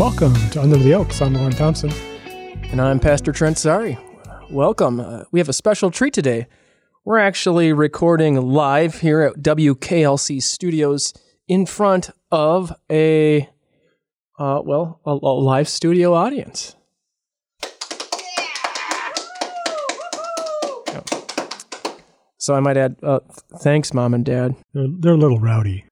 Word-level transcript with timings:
Welcome 0.00 0.32
to 0.52 0.62
Under 0.62 0.78
the 0.78 0.94
Oaks. 0.94 1.20
I'm 1.20 1.34
Lauren 1.34 1.52
Thompson. 1.52 1.92
And 2.70 2.80
I'm 2.80 2.98
Pastor 2.98 3.32
Trent 3.32 3.58
Sari. 3.58 3.98
Welcome. 4.48 4.98
Uh, 4.98 5.24
we 5.30 5.40
have 5.40 5.50
a 5.50 5.52
special 5.52 5.90
treat 5.90 6.14
today. 6.14 6.46
We're 7.04 7.18
actually 7.18 7.74
recording 7.74 8.40
live 8.40 9.02
here 9.02 9.20
at 9.20 9.42
WKLC 9.42 10.42
Studios 10.42 11.12
in 11.48 11.66
front 11.66 12.08
of 12.30 12.72
a, 12.90 13.50
uh, 14.38 14.62
well, 14.64 15.02
a, 15.04 15.10
a 15.10 15.34
live 15.34 15.68
studio 15.68 16.14
audience. 16.14 16.76
So 22.38 22.54
I 22.54 22.60
might 22.60 22.78
add, 22.78 22.96
uh, 23.02 23.20
thanks, 23.58 23.92
mom 23.92 24.14
and 24.14 24.24
dad. 24.24 24.56
They're, 24.72 24.88
they're 24.98 25.12
a 25.12 25.18
little 25.18 25.40
rowdy. 25.40 25.84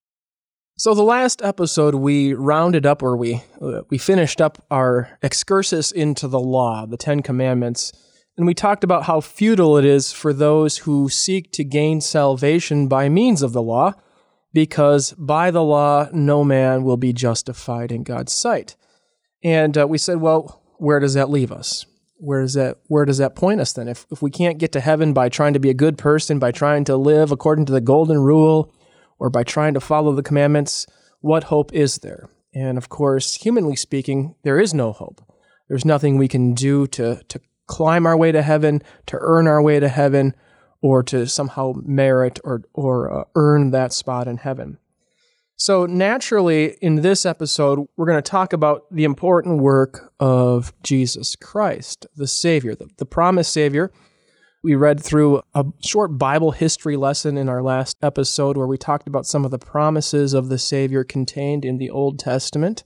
So 0.78 0.94
the 0.94 1.02
last 1.02 1.42
episode 1.42 1.96
we 1.96 2.34
rounded 2.34 2.86
up, 2.86 3.02
or 3.02 3.16
we 3.16 3.42
uh, 3.60 3.80
we 3.90 3.98
finished 3.98 4.40
up 4.40 4.64
our 4.70 5.18
excursus 5.22 5.90
into 5.90 6.28
the 6.28 6.38
law, 6.38 6.86
the 6.86 6.96
Ten 6.96 7.20
Commandments, 7.20 7.92
and 8.36 8.46
we 8.46 8.54
talked 8.54 8.84
about 8.84 9.02
how 9.02 9.20
futile 9.20 9.76
it 9.76 9.84
is 9.84 10.12
for 10.12 10.32
those 10.32 10.78
who 10.78 11.08
seek 11.08 11.50
to 11.54 11.64
gain 11.64 12.00
salvation 12.00 12.86
by 12.86 13.08
means 13.08 13.42
of 13.42 13.52
the 13.52 13.60
law, 13.60 13.92
because 14.52 15.14
by 15.14 15.50
the 15.50 15.64
law 15.64 16.06
no 16.12 16.44
man 16.44 16.84
will 16.84 16.96
be 16.96 17.12
justified 17.12 17.90
in 17.90 18.04
God's 18.04 18.32
sight. 18.32 18.76
And 19.42 19.76
uh, 19.76 19.88
we 19.88 19.98
said, 19.98 20.18
well, 20.18 20.62
where 20.76 21.00
does 21.00 21.14
that 21.14 21.28
leave 21.28 21.50
us? 21.50 21.86
Where 22.18 22.42
does 22.42 22.54
that 22.54 22.78
where 22.86 23.04
does 23.04 23.18
that 23.18 23.34
point 23.34 23.60
us 23.60 23.72
then? 23.72 23.88
If 23.88 24.06
if 24.12 24.22
we 24.22 24.30
can't 24.30 24.58
get 24.58 24.70
to 24.72 24.80
heaven 24.80 25.12
by 25.12 25.28
trying 25.28 25.54
to 25.54 25.58
be 25.58 25.70
a 25.70 25.74
good 25.74 25.98
person, 25.98 26.38
by 26.38 26.52
trying 26.52 26.84
to 26.84 26.96
live 26.96 27.32
according 27.32 27.66
to 27.66 27.72
the 27.72 27.80
golden 27.80 28.20
rule 28.20 28.72
or 29.18 29.30
by 29.30 29.42
trying 29.42 29.74
to 29.74 29.80
follow 29.80 30.14
the 30.14 30.22
commandments, 30.22 30.86
what 31.20 31.44
hope 31.44 31.72
is 31.72 31.98
there? 31.98 32.28
And 32.54 32.78
of 32.78 32.88
course, 32.88 33.34
humanly 33.34 33.76
speaking, 33.76 34.34
there 34.42 34.60
is 34.60 34.72
no 34.72 34.92
hope. 34.92 35.20
There's 35.68 35.84
nothing 35.84 36.16
we 36.16 36.28
can 36.28 36.54
do 36.54 36.86
to, 36.88 37.22
to 37.28 37.40
climb 37.66 38.06
our 38.06 38.16
way 38.16 38.32
to 38.32 38.42
heaven, 38.42 38.82
to 39.06 39.18
earn 39.20 39.46
our 39.46 39.62
way 39.62 39.80
to 39.80 39.88
heaven, 39.88 40.34
or 40.80 41.02
to 41.02 41.26
somehow 41.26 41.74
merit 41.84 42.40
or, 42.44 42.62
or 42.72 43.12
uh, 43.12 43.24
earn 43.34 43.70
that 43.72 43.92
spot 43.92 44.28
in 44.28 44.38
heaven. 44.38 44.78
So, 45.60 45.86
naturally, 45.86 46.76
in 46.80 47.02
this 47.02 47.26
episode, 47.26 47.88
we're 47.96 48.06
going 48.06 48.22
to 48.22 48.30
talk 48.30 48.52
about 48.52 48.84
the 48.92 49.02
important 49.02 49.60
work 49.60 50.12
of 50.20 50.72
Jesus 50.84 51.34
Christ, 51.34 52.06
the 52.14 52.28
Savior, 52.28 52.76
the, 52.76 52.88
the 52.98 53.04
promised 53.04 53.52
Savior 53.52 53.90
we 54.68 54.74
read 54.74 55.02
through 55.02 55.40
a 55.54 55.64
short 55.82 56.18
Bible 56.18 56.50
history 56.50 56.94
lesson 56.94 57.38
in 57.38 57.48
our 57.48 57.62
last 57.62 57.96
episode 58.02 58.54
where 58.54 58.66
we 58.66 58.76
talked 58.76 59.08
about 59.08 59.24
some 59.24 59.46
of 59.46 59.50
the 59.50 59.58
promises 59.58 60.34
of 60.34 60.50
the 60.50 60.58
Savior 60.58 61.04
contained 61.04 61.64
in 61.64 61.78
the 61.78 61.88
Old 61.88 62.18
Testament, 62.18 62.84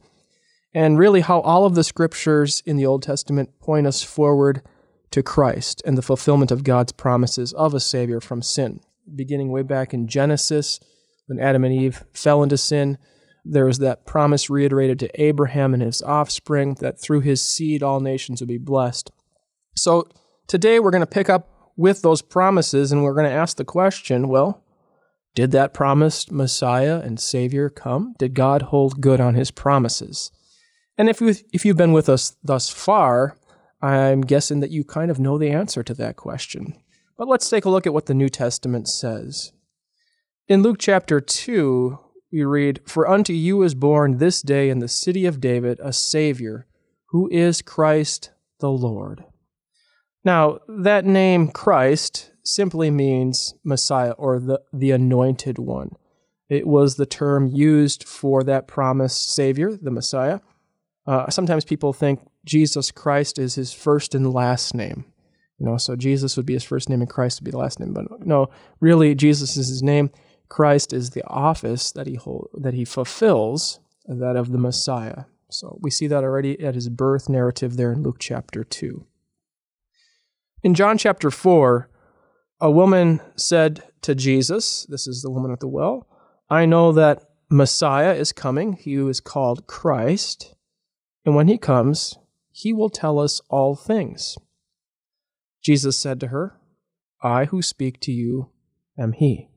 and 0.72 0.96
really 0.96 1.22
how 1.22 1.40
all 1.40 1.66
of 1.66 1.74
the 1.74 1.82
scriptures 1.82 2.62
in 2.64 2.76
the 2.76 2.86
Old 2.86 3.02
Testament 3.02 3.58
point 3.58 3.88
us 3.88 4.00
forward 4.00 4.62
to 5.10 5.24
Christ 5.24 5.82
and 5.84 5.98
the 5.98 6.02
fulfillment 6.02 6.52
of 6.52 6.62
God's 6.62 6.92
promises 6.92 7.52
of 7.52 7.74
a 7.74 7.80
Savior 7.80 8.20
from 8.20 8.42
sin. 8.42 8.78
Beginning 9.16 9.50
way 9.50 9.62
back 9.62 9.92
in 9.92 10.06
Genesis, 10.06 10.78
when 11.26 11.40
Adam 11.40 11.64
and 11.64 11.74
Eve 11.74 12.04
fell 12.12 12.44
into 12.44 12.56
sin, 12.56 12.96
there 13.44 13.64
was 13.64 13.80
that 13.80 14.06
promise 14.06 14.48
reiterated 14.48 15.00
to 15.00 15.20
Abraham 15.20 15.74
and 15.74 15.82
his 15.82 16.00
offspring 16.00 16.74
that 16.74 17.00
through 17.00 17.22
his 17.22 17.42
seed 17.42 17.82
all 17.82 17.98
nations 17.98 18.40
would 18.40 18.46
be 18.46 18.56
blessed. 18.56 19.10
So 19.74 20.06
today 20.46 20.78
we're 20.78 20.92
going 20.92 21.00
to 21.00 21.06
pick 21.06 21.28
up 21.28 21.48
with 21.76 22.02
those 22.02 22.22
promises, 22.22 22.92
and 22.92 23.02
we're 23.02 23.14
going 23.14 23.28
to 23.28 23.36
ask 23.36 23.56
the 23.56 23.64
question 23.64 24.28
well, 24.28 24.62
did 25.34 25.50
that 25.52 25.72
promised 25.72 26.30
Messiah 26.30 27.00
and 27.00 27.18
Savior 27.18 27.70
come? 27.70 28.14
Did 28.18 28.34
God 28.34 28.62
hold 28.62 29.00
good 29.00 29.20
on 29.20 29.34
his 29.34 29.50
promises? 29.50 30.30
And 30.98 31.08
if, 31.08 31.20
you, 31.20 31.34
if 31.52 31.64
you've 31.64 31.76
been 31.76 31.92
with 31.92 32.08
us 32.08 32.36
thus 32.44 32.68
far, 32.68 33.38
I'm 33.80 34.20
guessing 34.20 34.60
that 34.60 34.70
you 34.70 34.84
kind 34.84 35.10
of 35.10 35.18
know 35.18 35.38
the 35.38 35.50
answer 35.50 35.82
to 35.82 35.94
that 35.94 36.16
question. 36.16 36.74
But 37.16 37.28
let's 37.28 37.48
take 37.48 37.64
a 37.64 37.70
look 37.70 37.86
at 37.86 37.94
what 37.94 38.06
the 38.06 38.14
New 38.14 38.28
Testament 38.28 38.88
says. 38.88 39.52
In 40.48 40.62
Luke 40.62 40.76
chapter 40.78 41.20
2, 41.20 41.98
we 42.30 42.44
read, 42.44 42.80
For 42.86 43.08
unto 43.08 43.32
you 43.32 43.62
is 43.62 43.74
born 43.74 44.18
this 44.18 44.42
day 44.42 44.68
in 44.68 44.80
the 44.80 44.88
city 44.88 45.24
of 45.24 45.40
David 45.40 45.80
a 45.82 45.92
Savior, 45.92 46.66
who 47.06 47.28
is 47.30 47.62
Christ 47.62 48.30
the 48.60 48.70
Lord. 48.70 49.24
Now, 50.24 50.58
that 50.68 51.04
name 51.04 51.48
Christ 51.48 52.30
simply 52.44 52.90
means 52.90 53.54
Messiah 53.64 54.12
or 54.12 54.38
the, 54.38 54.60
the 54.72 54.90
anointed 54.90 55.58
one. 55.58 55.96
It 56.48 56.66
was 56.66 56.96
the 56.96 57.06
term 57.06 57.46
used 57.46 58.04
for 58.04 58.44
that 58.44 58.68
promised 58.68 59.34
Savior, 59.34 59.76
the 59.76 59.90
Messiah. 59.90 60.40
Uh, 61.06 61.30
sometimes 61.30 61.64
people 61.64 61.92
think 61.92 62.20
Jesus 62.44 62.90
Christ 62.90 63.38
is 63.38 63.54
his 63.54 63.72
first 63.72 64.14
and 64.14 64.32
last 64.32 64.74
name. 64.74 65.04
You 65.58 65.66
know, 65.66 65.76
so 65.76 65.96
Jesus 65.96 66.36
would 66.36 66.46
be 66.46 66.54
his 66.54 66.64
first 66.64 66.88
name 66.88 67.00
and 67.00 67.10
Christ 67.10 67.40
would 67.40 67.44
be 67.44 67.52
the 67.52 67.58
last 67.58 67.80
name. 67.80 67.92
But 67.92 68.26
no, 68.26 68.50
really, 68.80 69.14
Jesus 69.14 69.56
is 69.56 69.68
his 69.68 69.82
name. 69.82 70.10
Christ 70.48 70.92
is 70.92 71.10
the 71.10 71.26
office 71.26 71.92
that 71.92 72.06
he 72.06 72.16
hold, 72.16 72.50
that 72.54 72.74
he 72.74 72.84
fulfills, 72.84 73.80
that 74.06 74.36
of 74.36 74.52
the 74.52 74.58
Messiah. 74.58 75.24
So 75.50 75.78
we 75.80 75.90
see 75.90 76.06
that 76.08 76.24
already 76.24 76.60
at 76.60 76.74
his 76.74 76.88
birth 76.88 77.28
narrative 77.28 77.76
there 77.76 77.92
in 77.92 78.02
Luke 78.02 78.18
chapter 78.18 78.64
2. 78.64 79.06
In 80.64 80.74
John 80.74 80.96
chapter 80.96 81.28
4, 81.28 81.88
a 82.60 82.70
woman 82.70 83.20
said 83.34 83.82
to 84.02 84.14
Jesus, 84.14 84.86
This 84.88 85.08
is 85.08 85.20
the 85.20 85.30
woman 85.30 85.50
at 85.50 85.58
the 85.58 85.66
well, 85.66 86.06
I 86.48 86.66
know 86.66 86.92
that 86.92 87.24
Messiah 87.50 88.14
is 88.14 88.32
coming, 88.32 88.74
he 88.74 88.94
who 88.94 89.08
is 89.08 89.18
called 89.20 89.66
Christ, 89.66 90.54
and 91.24 91.34
when 91.34 91.48
he 91.48 91.58
comes, 91.58 92.16
he 92.52 92.72
will 92.72 92.90
tell 92.90 93.18
us 93.18 93.40
all 93.48 93.74
things. 93.74 94.38
Jesus 95.62 95.96
said 95.96 96.20
to 96.20 96.28
her, 96.28 96.60
I 97.20 97.46
who 97.46 97.60
speak 97.60 97.98
to 98.00 98.12
you 98.12 98.50
am 98.96 99.12
he. 99.12 99.48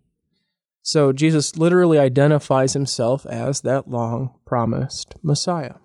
So 0.82 1.14
Jesus 1.14 1.56
literally 1.56 2.00
identifies 2.00 2.74
himself 2.74 3.28
as 3.28 3.62
that 3.62 3.88
long 3.88 4.34
promised 4.44 5.14
Messiah. 5.22 5.76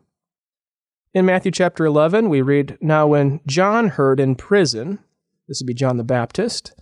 In 1.13 1.27
Matthew 1.27 1.51
chapter 1.51 1.85
11, 1.85 2.31
we 2.31 2.41
read 2.41 2.79
Now, 2.81 3.07
when 3.07 3.41
John 3.47 3.89
heard 3.89 4.19
in 4.19 4.35
prison 4.35 5.01
this 5.51 5.61
would 5.61 5.67
be 5.67 5.75
John 5.75 5.97
the 5.97 6.05
Baptist, 6.05 6.81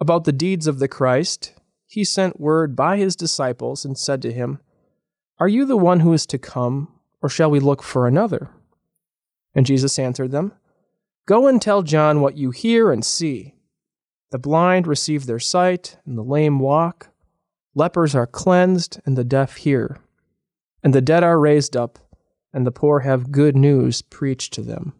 about 0.00 0.24
the 0.24 0.32
deeds 0.32 0.66
of 0.66 0.80
the 0.80 0.88
Christ, 0.88 1.54
he 1.86 2.02
sent 2.02 2.40
word 2.40 2.74
by 2.74 2.96
his 2.96 3.14
disciples 3.14 3.84
and 3.84 3.96
said 3.96 4.20
to 4.22 4.32
him, 4.32 4.58
Are 5.38 5.46
you 5.46 5.64
the 5.64 5.76
one 5.76 6.00
who 6.00 6.12
is 6.12 6.26
to 6.26 6.36
come, 6.36 6.88
or 7.22 7.28
shall 7.28 7.48
we 7.48 7.60
look 7.60 7.80
for 7.80 8.08
another? 8.08 8.50
And 9.54 9.64
Jesus 9.64 10.00
answered 10.00 10.32
them, 10.32 10.52
Go 11.26 11.46
and 11.46 11.62
tell 11.62 11.82
John 11.82 12.20
what 12.20 12.36
you 12.36 12.50
hear 12.50 12.90
and 12.90 13.04
see. 13.04 13.54
The 14.32 14.38
blind 14.40 14.88
receive 14.88 15.26
their 15.26 15.38
sight, 15.38 15.96
and 16.04 16.18
the 16.18 16.24
lame 16.24 16.58
walk. 16.58 17.10
Lepers 17.76 18.16
are 18.16 18.26
cleansed, 18.26 18.98
and 19.06 19.16
the 19.16 19.22
deaf 19.22 19.58
hear. 19.58 20.00
And 20.82 20.92
the 20.92 21.00
dead 21.00 21.22
are 21.22 21.38
raised 21.38 21.76
up, 21.76 22.00
and 22.52 22.66
the 22.66 22.72
poor 22.72 23.00
have 23.00 23.30
good 23.30 23.54
news 23.54 24.02
preached 24.02 24.52
to 24.54 24.62
them. 24.62 24.94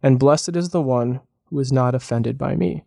And 0.00 0.20
blessed 0.20 0.54
is 0.54 0.70
the 0.70 0.80
one 0.80 1.22
who 1.46 1.58
is 1.58 1.72
not 1.72 1.94
offended 1.94 2.38
by 2.38 2.54
me. 2.54 2.84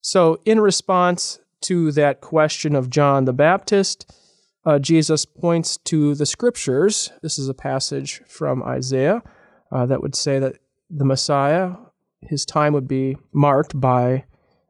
So, 0.00 0.40
in 0.44 0.60
response 0.60 1.40
to 1.62 1.92
that 1.92 2.20
question 2.20 2.74
of 2.74 2.90
John 2.90 3.24
the 3.24 3.32
Baptist, 3.32 4.10
uh, 4.64 4.78
Jesus 4.78 5.24
points 5.24 5.76
to 5.84 6.14
the 6.14 6.26
scriptures. 6.26 7.10
This 7.22 7.38
is 7.38 7.48
a 7.48 7.54
passage 7.54 8.22
from 8.26 8.62
Isaiah 8.62 9.22
uh, 9.72 9.86
that 9.86 10.02
would 10.02 10.14
say 10.14 10.38
that 10.38 10.56
the 10.90 11.04
Messiah, 11.04 11.72
his 12.20 12.44
time 12.44 12.72
would 12.72 12.88
be 12.88 13.16
marked 13.32 13.78
by 13.78 14.24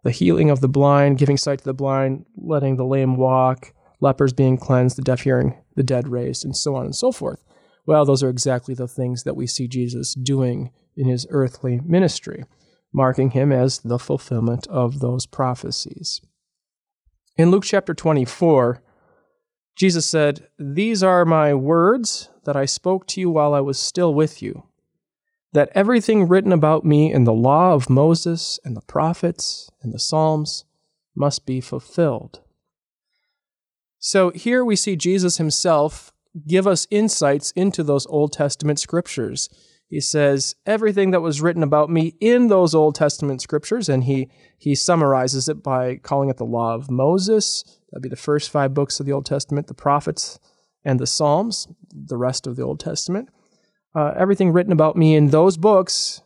the 0.05 0.11
healing 0.11 0.51
of 0.51 0.61
the 0.61 0.69
blind, 0.69 1.19
giving 1.19 1.37
sight 1.37 1.59
to 1.59 1.65
the 1.65 1.75
blind, 1.75 2.25
letting 2.37 2.77
the 2.77 2.85
lame 2.85 3.17
walk, 3.17 3.73
lepers 4.01 4.33
being 4.33 4.57
cleansed, 4.57 4.97
the 4.97 5.03
deaf 5.03 5.23
hearing, 5.23 5.57
the 5.75 5.83
dead 5.83 6.09
raised, 6.09 6.45
and 6.45 6.57
so 6.57 6.75
on 6.77 6.85
and 6.85 6.97
so 6.97 7.13
forth. 7.13 7.43
Well, 7.87 8.05
those 8.05 8.23
are 8.23 8.29
exactly 8.29 8.75
the 8.75 8.89
things 8.89 9.25
that 9.25 9.37
we 9.37 9.47
see 9.47 9.67
Jesus 9.67 10.15
doing 10.15 10.71
in 10.97 11.09
his 11.09 11.27
earthly 11.31 11.81
ministry 11.85 12.45
marking 12.93 13.31
him 13.31 13.53
as 13.53 13.79
the 13.79 13.99
fulfillment 13.99 14.67
of 14.69 15.01
those 15.01 15.27
prophecies. 15.27 16.21
In 17.37 17.51
Luke 17.51 17.65
chapter 17.65 17.95
24, 17.95 18.83
Jesus 19.77 20.07
said, 20.07 20.49
These 20.59 21.03
are 21.03 21.25
my 21.25 21.55
words 21.55 22.31
that 22.45 22.57
I 22.57 22.65
spoke 22.65 23.07
to 23.09 23.21
you 23.21 23.31
while 23.31 23.55
I 23.55 23.61
was 23.61 23.79
still 23.79 24.13
with 24.13 24.43
you, 24.43 24.65
that 25.53 25.71
everything 25.75 26.27
written 26.27 26.53
about 26.53 26.85
me 26.85 27.13
in 27.13 27.25
the 27.25 27.33
law 27.33 27.75
of 27.75 27.89
Moses 27.89 28.59
and 28.65 28.77
the 28.77 28.83
prophets 28.83 29.71
and 29.83 29.95
the 29.95 29.99
Psalms 30.01 30.65
must 31.15 31.47
be 31.47 31.61
fulfilled. 31.61 32.41
So 33.99 34.31
here 34.31 34.65
we 34.65 34.77
see 34.77 34.97
Jesus 34.97 35.37
himself 35.37 36.13
give 36.47 36.67
us 36.67 36.87
insights 36.91 37.51
into 37.53 37.83
those 37.83 38.07
Old 38.07 38.33
Testament 38.33 38.79
scriptures 38.79 39.49
he 39.89 40.01
says 40.01 40.55
everything 40.67 41.11
that 41.13 41.23
was 41.23 41.41
written 41.41 41.63
about 41.63 41.91
me 41.91 42.15
in 42.21 42.49
those 42.49 42.75
Old 42.75 42.95
Testament 42.95 43.43
scriptures, 43.43 43.89
and 43.89 44.05
he 44.05 44.31
he 44.59 44.75
summarizes 44.75 45.49
it 45.49 45.63
by 45.63 45.97
calling 45.97 46.29
it 46.31 46.37
the 46.37 46.45
law 46.45 46.75
of 46.75 46.91
Moses. 46.91 47.65
That'd 47.91 48.03
be 48.03 48.09
the 48.09 48.17
first 48.17 48.51
five 48.51 48.75
books 48.75 49.01
of 49.01 49.07
the 49.07 49.13
Old 49.13 49.25
Testament, 49.27 49.67
the 49.67 49.75
prophets 49.75 50.39
and 50.85 51.01
the 51.01 51.07
Psalms, 51.07 51.67
the 51.91 52.19
rest 52.19 52.47
of 52.47 52.57
the 52.57 52.63
Old 52.63 52.81
Testament. 52.81 53.31
uh, 53.95 54.13
everything 54.17 54.53
written 54.53 54.73
about 54.73 54.97
me 54.97 55.15
in 55.15 55.31
those 55.31 55.57
books 55.57 56.23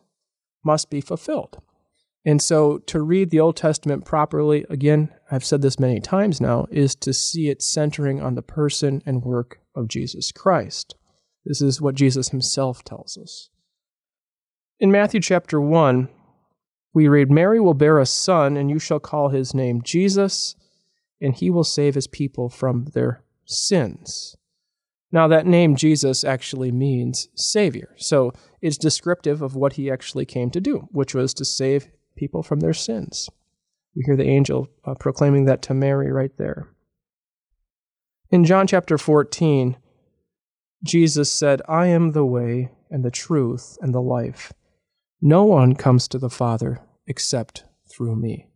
must 0.65 0.91
be 0.91 1.00
fulfilled. 1.00 1.58
And 2.25 2.41
so 2.41 2.79
to 2.79 3.03
read 3.03 3.31
the 3.31 3.41
Old 3.41 3.56
Testament 3.56 4.05
properly, 4.05 4.65
again, 4.70 5.08
I've 5.31 5.44
said 5.44 5.62
this 5.62 5.81
many 5.81 6.00
times 6.00 6.41
now, 6.41 6.67
is 6.70 6.94
to 6.97 7.12
see 7.12 7.49
it 7.49 7.62
centering 7.62 8.20
on 8.20 8.35
the 8.35 8.43
person 8.43 9.03
and 9.06 9.25
work 9.25 9.58
of 9.75 9.88
Jesus 9.88 10.31
Christ. 10.31 10.94
This 11.44 11.61
is 11.61 11.81
what 11.81 11.94
Jesus 11.94 12.29
himself 12.29 12.85
tells 12.85 13.19
us. 13.19 13.50
In 14.79 14.91
Matthew 14.91 15.21
chapter 15.21 15.61
1, 15.61 16.09
we 16.94 17.09
read, 17.09 17.31
Mary 17.31 17.61
will 17.61 17.75
bear 17.75 17.99
a 17.99 18.06
son, 18.06 18.56
and 18.56 18.71
you 18.71 18.79
shall 18.79 19.00
call 19.00 19.31
his 19.31 19.55
name 19.55 19.83
Jesus, 19.83 20.55
and 21.21 21.35
he 21.35 21.50
will 21.50 21.65
save 21.65 21.94
his 21.94 22.06
people 22.06 22.49
from 22.49 22.87
their 22.87 23.23
sins. 23.44 24.37
Now, 25.11 25.29
that 25.29 25.47
name 25.47 25.77
Jesus 25.77 26.25
actually 26.25 26.73
means 26.73 27.29
Savior. 27.35 27.94
So 27.97 28.33
it's 28.61 28.79
descriptive 28.79 29.43
of 29.43 29.55
what 29.55 29.75
he 29.75 29.91
actually 29.91 30.25
came 30.25 30.50
to 30.50 30.61
do, 30.61 30.89
which 30.91 31.15
was 31.15 31.35
to 31.35 31.44
save 31.44 31.89
people 32.17 32.43
from 32.43 32.61
their 32.61 32.73
sins. 32.73 33.29
We 33.94 34.05
hear 34.06 34.17
the 34.17 34.29
angel 34.29 34.69
uh, 34.85 34.94
proclaiming 34.94 35.44
that 35.44 35.61
to 35.62 35.75
Mary 35.75 36.11
right 36.11 36.35
there. 36.39 36.69
In 38.31 38.44
John 38.44 38.67
chapter 38.67 38.97
14, 38.97 39.77
Jesus 40.84 41.31
said, 41.31 41.62
I 41.69 41.87
am 41.87 42.12
the 42.12 42.25
way 42.25 42.70
and 42.90 43.05
the 43.05 43.11
truth 43.11 43.79
and 43.81 43.94
the 43.94 44.02
life. 44.02 44.52
No 45.20 45.44
one 45.44 45.75
comes 45.75 46.08
to 46.08 46.19
the 46.19 46.31
Father 46.31 46.81
except 47.06 47.64
through 47.88 48.17
me. 48.17 48.49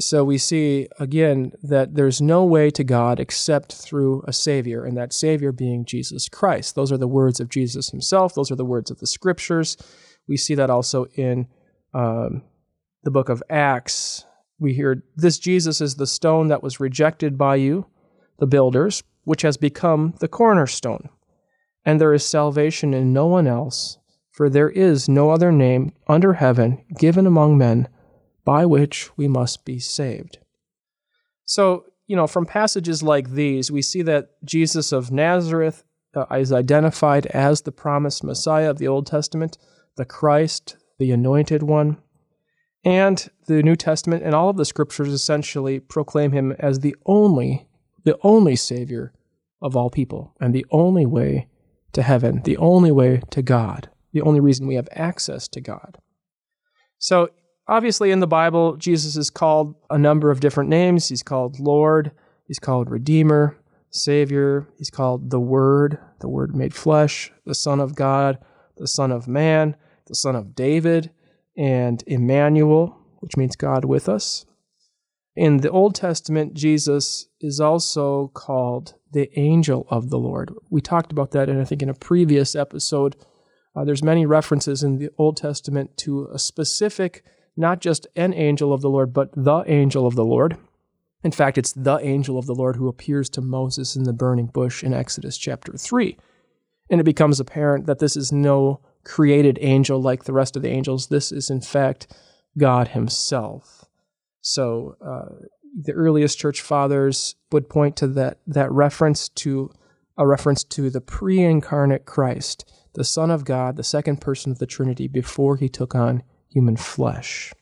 So 0.00 0.22
we 0.22 0.38
see 0.38 0.86
again 1.00 1.52
that 1.62 1.96
there's 1.96 2.20
no 2.20 2.44
way 2.44 2.70
to 2.70 2.84
God 2.84 3.18
except 3.18 3.74
through 3.74 4.22
a 4.28 4.32
Savior, 4.32 4.84
and 4.84 4.96
that 4.96 5.12
Savior 5.12 5.50
being 5.50 5.84
Jesus 5.84 6.28
Christ. 6.28 6.76
Those 6.76 6.92
are 6.92 6.96
the 6.98 7.08
words 7.08 7.40
of 7.40 7.48
Jesus 7.48 7.90
himself, 7.90 8.34
those 8.34 8.50
are 8.52 8.56
the 8.56 8.64
words 8.64 8.90
of 8.92 9.00
the 9.00 9.08
Scriptures. 9.08 9.76
We 10.28 10.36
see 10.36 10.54
that 10.54 10.70
also 10.70 11.06
in 11.16 11.48
um, 11.94 12.42
the 13.02 13.10
book 13.10 13.28
of 13.28 13.42
Acts. 13.50 14.24
We 14.60 14.74
hear, 14.74 15.02
This 15.16 15.38
Jesus 15.38 15.80
is 15.80 15.96
the 15.96 16.06
stone 16.06 16.48
that 16.48 16.62
was 16.62 16.78
rejected 16.78 17.36
by 17.36 17.56
you, 17.56 17.86
the 18.38 18.46
builders, 18.46 19.02
which 19.28 19.42
has 19.42 19.58
become 19.58 20.14
the 20.20 20.26
cornerstone. 20.26 21.10
And 21.84 22.00
there 22.00 22.14
is 22.14 22.24
salvation 22.24 22.94
in 22.94 23.12
no 23.12 23.26
one 23.26 23.46
else, 23.46 23.98
for 24.30 24.48
there 24.48 24.70
is 24.70 25.06
no 25.06 25.30
other 25.30 25.52
name 25.52 25.92
under 26.06 26.32
heaven 26.32 26.82
given 26.98 27.26
among 27.26 27.58
men 27.58 27.88
by 28.46 28.64
which 28.64 29.10
we 29.18 29.28
must 29.28 29.66
be 29.66 29.78
saved. 29.78 30.38
So, 31.44 31.84
you 32.06 32.16
know, 32.16 32.26
from 32.26 32.46
passages 32.46 33.02
like 33.02 33.32
these, 33.32 33.70
we 33.70 33.82
see 33.82 34.00
that 34.00 34.30
Jesus 34.46 34.92
of 34.92 35.12
Nazareth 35.12 35.84
uh, 36.14 36.24
is 36.34 36.50
identified 36.50 37.26
as 37.26 37.60
the 37.60 37.72
promised 37.72 38.24
Messiah 38.24 38.70
of 38.70 38.78
the 38.78 38.88
Old 38.88 39.06
Testament, 39.06 39.58
the 39.98 40.06
Christ, 40.06 40.78
the 40.98 41.12
anointed 41.12 41.62
one. 41.62 41.98
And 42.82 43.28
the 43.46 43.62
New 43.62 43.76
Testament 43.76 44.22
and 44.22 44.34
all 44.34 44.48
of 44.48 44.56
the 44.56 44.64
scriptures 44.64 45.12
essentially 45.12 45.80
proclaim 45.80 46.32
him 46.32 46.52
as 46.58 46.80
the 46.80 46.96
only, 47.04 47.68
the 48.04 48.18
only 48.22 48.56
Savior 48.56 49.12
of 49.60 49.76
all 49.76 49.90
people, 49.90 50.34
and 50.40 50.54
the 50.54 50.66
only 50.70 51.06
way 51.06 51.48
to 51.92 52.02
heaven, 52.02 52.42
the 52.44 52.56
only 52.56 52.92
way 52.92 53.22
to 53.30 53.42
God, 53.42 53.90
the 54.12 54.22
only 54.22 54.40
reason 54.40 54.66
we 54.66 54.76
have 54.76 54.88
access 54.92 55.48
to 55.48 55.60
God. 55.60 55.98
So 56.98 57.30
obviously 57.66 58.10
in 58.10 58.20
the 58.20 58.26
Bible, 58.26 58.76
Jesus 58.76 59.16
is 59.16 59.30
called 59.30 59.74
a 59.90 59.98
number 59.98 60.30
of 60.30 60.40
different 60.40 60.70
names. 60.70 61.08
He's 61.08 61.22
called 61.22 61.60
Lord, 61.60 62.12
he's 62.46 62.58
called 62.58 62.90
Redeemer, 62.90 63.56
Savior, 63.90 64.68
he's 64.78 64.90
called 64.90 65.30
the 65.30 65.40
Word, 65.40 65.98
the 66.20 66.28
Word 66.28 66.54
made 66.54 66.74
flesh, 66.74 67.32
the 67.44 67.54
Son 67.54 67.80
of 67.80 67.94
God, 67.94 68.38
the 68.76 68.88
Son 68.88 69.10
of 69.10 69.28
Man, 69.28 69.76
the 70.06 70.14
Son 70.14 70.36
of 70.36 70.54
David, 70.54 71.10
and 71.56 72.02
Emmanuel, 72.06 72.96
which 73.20 73.36
means 73.36 73.56
God 73.56 73.84
with 73.84 74.08
us. 74.08 74.44
In 75.34 75.58
the 75.58 75.70
Old 75.70 75.94
Testament, 75.94 76.54
Jesus 76.54 77.28
is 77.40 77.60
also 77.60 78.28
called 78.34 78.94
the 79.12 79.30
angel 79.38 79.86
of 79.90 80.10
the 80.10 80.18
Lord. 80.18 80.52
We 80.70 80.80
talked 80.80 81.12
about 81.12 81.30
that, 81.32 81.48
and 81.48 81.60
I 81.60 81.64
think 81.64 81.82
in 81.82 81.88
a 81.88 81.94
previous 81.94 82.54
episode. 82.54 83.16
Uh, 83.76 83.84
there's 83.84 84.02
many 84.02 84.26
references 84.26 84.82
in 84.82 84.98
the 84.98 85.10
Old 85.18 85.36
Testament 85.36 85.96
to 85.98 86.28
a 86.32 86.38
specific 86.38 87.22
not 87.58 87.80
just 87.80 88.06
an 88.14 88.32
angel 88.32 88.72
of 88.72 88.80
the 88.80 88.88
Lord, 88.88 89.12
but 89.12 89.30
the 89.34 89.64
angel 89.66 90.06
of 90.06 90.14
the 90.14 90.24
Lord. 90.24 90.56
In 91.24 91.32
fact, 91.32 91.58
it's 91.58 91.72
the 91.72 91.98
angel 91.98 92.38
of 92.38 92.46
the 92.46 92.54
Lord 92.54 92.76
who 92.76 92.86
appears 92.86 93.28
to 93.30 93.40
Moses 93.40 93.96
in 93.96 94.04
the 94.04 94.12
burning 94.12 94.46
bush 94.46 94.84
in 94.84 94.94
Exodus 94.94 95.36
chapter 95.36 95.72
3. 95.76 96.16
And 96.88 97.00
it 97.00 97.04
becomes 97.04 97.40
apparent 97.40 97.86
that 97.86 97.98
this 97.98 98.16
is 98.16 98.30
no 98.30 98.80
created 99.04 99.58
angel 99.60 100.00
like 100.00 100.24
the 100.24 100.32
rest 100.32 100.54
of 100.54 100.62
the 100.62 100.70
angels. 100.70 101.08
This 101.08 101.32
is, 101.32 101.50
in 101.50 101.60
fact, 101.60 102.06
God 102.56 102.88
Himself. 102.88 103.86
So, 104.40 104.96
uh, 105.04 105.46
the 105.76 105.92
earliest 105.92 106.38
church 106.38 106.60
fathers 106.60 107.36
would 107.52 107.68
point 107.68 107.96
to 107.96 108.06
that, 108.08 108.38
that 108.46 108.70
reference 108.72 109.28
to 109.30 109.70
a 110.16 110.26
reference 110.26 110.64
to 110.64 110.90
the 110.90 111.00
pre 111.00 111.42
incarnate 111.42 112.04
Christ, 112.04 112.70
the 112.94 113.04
Son 113.04 113.30
of 113.30 113.44
God, 113.44 113.76
the 113.76 113.84
second 113.84 114.20
person 114.20 114.50
of 114.50 114.58
the 114.58 114.66
Trinity, 114.66 115.06
before 115.06 115.56
He 115.56 115.68
took 115.68 115.94
on 115.94 116.22
human 116.48 116.76
flesh. 116.76 117.52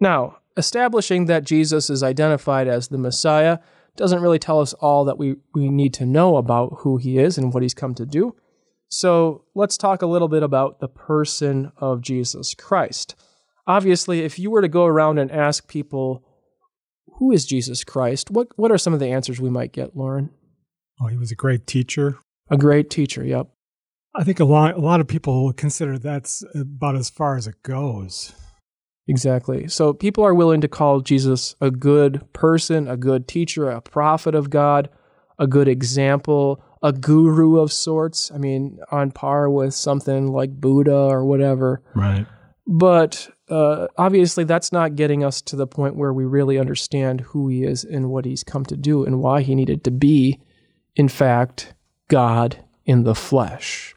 Now, 0.00 0.38
establishing 0.56 1.26
that 1.26 1.44
Jesus 1.44 1.90
is 1.90 2.02
identified 2.02 2.68
as 2.68 2.88
the 2.88 2.98
Messiah 2.98 3.58
doesn't 3.96 4.22
really 4.22 4.38
tell 4.38 4.60
us 4.60 4.74
all 4.74 5.04
that 5.04 5.18
we, 5.18 5.36
we 5.54 5.68
need 5.68 5.92
to 5.94 6.06
know 6.06 6.36
about 6.36 6.78
who 6.78 6.96
he 6.96 7.18
is 7.18 7.36
and 7.36 7.52
what 7.52 7.62
he's 7.62 7.74
come 7.74 7.94
to 7.96 8.06
do. 8.06 8.34
So 8.88 9.44
let's 9.54 9.76
talk 9.76 10.02
a 10.02 10.06
little 10.06 10.28
bit 10.28 10.42
about 10.42 10.78
the 10.78 10.88
person 10.88 11.72
of 11.76 12.00
Jesus 12.00 12.54
Christ. 12.54 13.16
Obviously, 13.66 14.20
if 14.20 14.38
you 14.38 14.50
were 14.50 14.62
to 14.62 14.68
go 14.68 14.86
around 14.86 15.18
and 15.18 15.30
ask 15.30 15.68
people, 15.68 16.24
who 17.18 17.32
is 17.32 17.46
Jesus 17.46 17.84
Christ? 17.84 18.30
What, 18.30 18.48
what 18.56 18.70
are 18.70 18.78
some 18.78 18.94
of 18.94 19.00
the 19.00 19.10
answers 19.10 19.40
we 19.40 19.50
might 19.50 19.72
get, 19.72 19.96
Lauren? 19.96 20.30
Oh, 21.00 21.06
he 21.06 21.16
was 21.16 21.30
a 21.30 21.36
great 21.36 21.66
teacher. 21.66 22.18
A 22.50 22.56
great 22.56 22.90
teacher, 22.90 23.24
yep. 23.24 23.48
I 24.16 24.24
think 24.24 24.40
a 24.40 24.44
lot 24.44 24.74
a 24.74 24.80
lot 24.80 25.00
of 25.00 25.06
people 25.06 25.44
will 25.44 25.52
consider 25.52 25.98
that's 25.98 26.42
about 26.54 26.96
as 26.96 27.10
far 27.10 27.36
as 27.36 27.46
it 27.46 27.62
goes. 27.62 28.32
Exactly. 29.06 29.68
So 29.68 29.92
people 29.92 30.24
are 30.24 30.34
willing 30.34 30.60
to 30.60 30.68
call 30.68 31.00
Jesus 31.00 31.54
a 31.60 31.70
good 31.70 32.26
person, 32.32 32.88
a 32.88 32.96
good 32.96 33.28
teacher, 33.28 33.70
a 33.70 33.80
prophet 33.80 34.34
of 34.34 34.50
God, 34.50 34.88
a 35.38 35.46
good 35.46 35.68
example, 35.68 36.60
a 36.82 36.92
guru 36.92 37.58
of 37.58 37.72
sorts. 37.72 38.30
I 38.32 38.38
mean, 38.38 38.78
on 38.90 39.12
par 39.12 39.48
with 39.48 39.74
something 39.74 40.28
like 40.28 40.60
Buddha 40.60 40.96
or 40.96 41.24
whatever. 41.24 41.82
Right. 41.94 42.26
But 42.70 43.30
uh, 43.48 43.86
obviously, 43.96 44.44
that's 44.44 44.72
not 44.72 44.94
getting 44.94 45.24
us 45.24 45.40
to 45.42 45.56
the 45.56 45.66
point 45.66 45.96
where 45.96 46.12
we 46.12 46.26
really 46.26 46.58
understand 46.58 47.22
who 47.22 47.48
he 47.48 47.64
is 47.64 47.82
and 47.82 48.10
what 48.10 48.26
he's 48.26 48.44
come 48.44 48.66
to 48.66 48.76
do 48.76 49.06
and 49.06 49.20
why 49.20 49.40
he 49.40 49.54
needed 49.54 49.82
to 49.84 49.90
be, 49.90 50.38
in 50.94 51.08
fact, 51.08 51.72
God 52.08 52.62
in 52.84 53.04
the 53.04 53.14
flesh. 53.14 53.94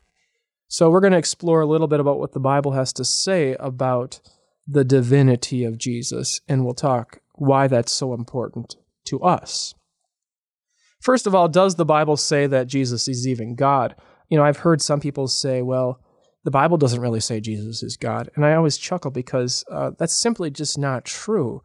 So, 0.70 0.90
we're 0.90 1.02
going 1.02 1.12
to 1.12 1.20
explore 1.20 1.60
a 1.60 1.68
little 1.68 1.88
bit 1.88 2.00
about 2.00 2.18
what 2.18 2.32
the 2.32 2.40
Bible 2.40 2.72
has 2.72 2.94
to 2.94 3.04
say 3.04 3.58
about 3.60 4.22
the 4.66 4.86
divinity 4.86 5.66
of 5.66 5.78
Jesus, 5.78 6.40
and 6.48 6.64
we'll 6.64 6.74
talk 6.74 7.20
why 7.36 7.68
that's 7.68 7.92
so 7.92 8.14
important 8.14 8.78
to 9.04 9.20
us. 9.20 9.74
First 11.02 11.28
of 11.28 11.36
all, 11.36 11.50
does 11.50 11.76
the 11.76 11.84
Bible 11.84 12.16
say 12.16 12.48
that 12.48 12.68
Jesus 12.68 13.10
is 13.10 13.28
even 13.28 13.56
God? 13.56 13.96
You 14.30 14.38
know, 14.38 14.46
I've 14.46 14.60
heard 14.60 14.82
some 14.82 15.02
people 15.02 15.28
say, 15.28 15.62
well, 15.62 16.00
the 16.44 16.52
Bible 16.52 16.78
doesn't 16.78 17.02
really 17.02 17.20
say 17.20 17.40
Jesus 17.40 17.84
is 17.84 17.98
God. 17.98 18.30
And 18.36 18.46
I 18.46 18.54
always 18.56 18.78
chuckle 18.78 19.12
because 19.12 19.64
uh, 19.70 19.92
that's 19.98 20.14
simply 20.14 20.50
just 20.50 20.78
not 20.78 21.06
true. 21.06 21.62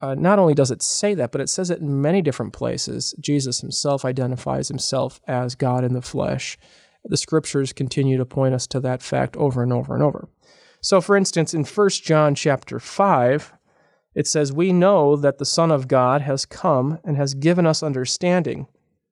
Uh, 0.00 0.14
not 0.14 0.38
only 0.38 0.54
does 0.54 0.70
it 0.70 0.82
say 0.82 1.14
that, 1.14 1.32
but 1.32 1.40
it 1.40 1.48
says 1.48 1.70
it 1.70 1.80
in 1.80 2.00
many 2.00 2.22
different 2.22 2.52
places. 2.52 3.14
Jesus 3.20 3.60
himself 3.60 4.04
identifies 4.04 4.68
himself 4.68 5.20
as 5.26 5.54
God 5.54 5.84
in 5.84 5.92
the 5.92 6.02
flesh. 6.02 6.56
The 7.04 7.16
scriptures 7.16 7.72
continue 7.72 8.16
to 8.18 8.24
point 8.24 8.54
us 8.54 8.66
to 8.68 8.80
that 8.80 9.02
fact 9.02 9.36
over 9.36 9.62
and 9.62 9.72
over 9.72 9.94
and 9.94 10.02
over. 10.02 10.28
So 10.80 11.00
for 11.00 11.16
instance, 11.16 11.52
in 11.52 11.64
1 11.64 11.88
John 11.90 12.34
chapter 12.34 12.78
5, 12.78 13.52
it 14.14 14.26
says, 14.26 14.52
"We 14.52 14.72
know 14.72 15.16
that 15.16 15.38
the 15.38 15.44
Son 15.44 15.70
of 15.70 15.88
God 15.88 16.22
has 16.22 16.46
come 16.46 16.98
and 17.04 17.16
has 17.16 17.34
given 17.34 17.66
us 17.66 17.82
understanding, 17.82 18.66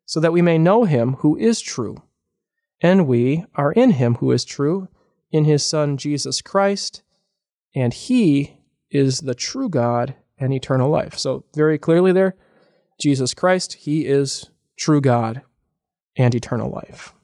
so 0.08 0.20
that 0.20 0.32
we 0.32 0.40
may 0.40 0.56
know 0.56 0.84
him 0.84 1.16
who 1.16 1.36
is 1.36 1.60
true. 1.60 2.02
And 2.80 3.06
we 3.06 3.44
are 3.54 3.72
in 3.72 3.92
him 3.92 4.16
who 4.16 4.32
is 4.32 4.44
true, 4.44 4.88
in 5.30 5.44
his 5.44 5.64
Son 5.64 5.96
Jesus 5.96 6.40
Christ, 6.40 7.02
and 7.74 7.92
he 7.92 8.58
is 8.90 9.20
the 9.20 9.34
true 9.34 9.68
God 9.68 10.14
and 10.38 10.52
eternal 10.52 10.90
life." 10.90 11.18
So 11.18 11.44
very 11.54 11.78
clearly 11.78 12.12
there, 12.12 12.36
Jesus 13.00 13.34
Christ, 13.34 13.74
he 13.74 14.06
is 14.06 14.50
true 14.76 15.00
God 15.00 15.42
and 16.16 16.34
eternal 16.34 16.70
life. 16.70 17.14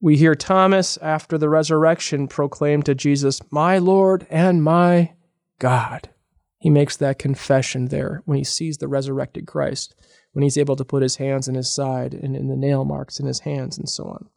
We 0.00 0.16
hear 0.16 0.34
Thomas, 0.34 0.98
after 0.98 1.38
the 1.38 1.48
resurrection, 1.48 2.28
proclaim 2.28 2.82
to 2.82 2.94
Jesus, 2.94 3.40
My 3.50 3.78
Lord 3.78 4.26
and 4.28 4.62
my 4.62 5.14
God. 5.58 6.10
He 6.58 6.68
makes 6.68 6.96
that 6.96 7.18
confession 7.18 7.86
there 7.86 8.22
when 8.26 8.36
he 8.36 8.44
sees 8.44 8.78
the 8.78 8.88
resurrected 8.88 9.46
Christ, 9.46 9.94
when 10.32 10.42
he's 10.42 10.58
able 10.58 10.76
to 10.76 10.84
put 10.84 11.02
his 11.02 11.16
hands 11.16 11.48
in 11.48 11.54
his 11.54 11.72
side 11.72 12.12
and 12.12 12.36
in 12.36 12.48
the 12.48 12.56
nail 12.56 12.84
marks 12.84 13.18
in 13.18 13.26
his 13.26 13.40
hands 13.40 13.78
and 13.78 13.88
so 13.88 14.04
on. 14.04 14.28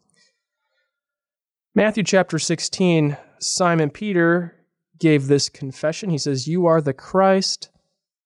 Matthew 1.77 2.01
chapter 2.01 2.39
16, 2.39 3.17
Simon 3.37 3.91
Peter 3.91 4.55
gave 4.97 5.27
this 5.27 5.47
confession. 5.47 6.09
He 6.09 6.17
says, 6.17 6.47
You 6.47 6.65
are 6.65 6.81
the 6.81 6.91
Christ, 6.91 7.69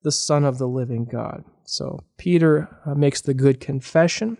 the 0.03 0.11
Son 0.13 0.45
of 0.45 0.57
the 0.57 0.69
living 0.69 1.03
God. 1.03 1.43
So 1.65 1.99
Peter 2.17 2.69
uh, 2.85 2.95
makes 2.95 3.19
the 3.19 3.33
good 3.33 3.59
confession. 3.59 4.37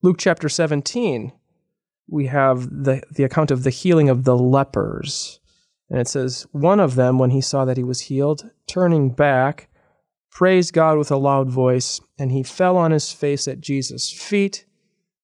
Luke 0.00 0.16
chapter 0.18 0.48
17, 0.48 1.32
we 2.08 2.28
have 2.28 2.62
the, 2.62 3.02
the 3.10 3.24
account 3.24 3.50
of 3.50 3.62
the 3.62 3.68
healing 3.68 4.08
of 4.08 4.24
the 4.24 4.38
lepers. 4.38 5.38
And 5.90 6.00
it 6.00 6.08
says, 6.08 6.46
One 6.52 6.80
of 6.80 6.94
them, 6.94 7.18
when 7.18 7.28
he 7.28 7.42
saw 7.42 7.66
that 7.66 7.76
he 7.76 7.84
was 7.84 8.00
healed, 8.00 8.48
turning 8.66 9.10
back, 9.10 9.68
praised 10.30 10.72
God 10.72 10.96
with 10.96 11.10
a 11.10 11.18
loud 11.18 11.50
voice, 11.50 12.00
and 12.18 12.32
he 12.32 12.42
fell 12.42 12.78
on 12.78 12.90
his 12.90 13.12
face 13.12 13.46
at 13.46 13.60
Jesus' 13.60 14.10
feet, 14.10 14.64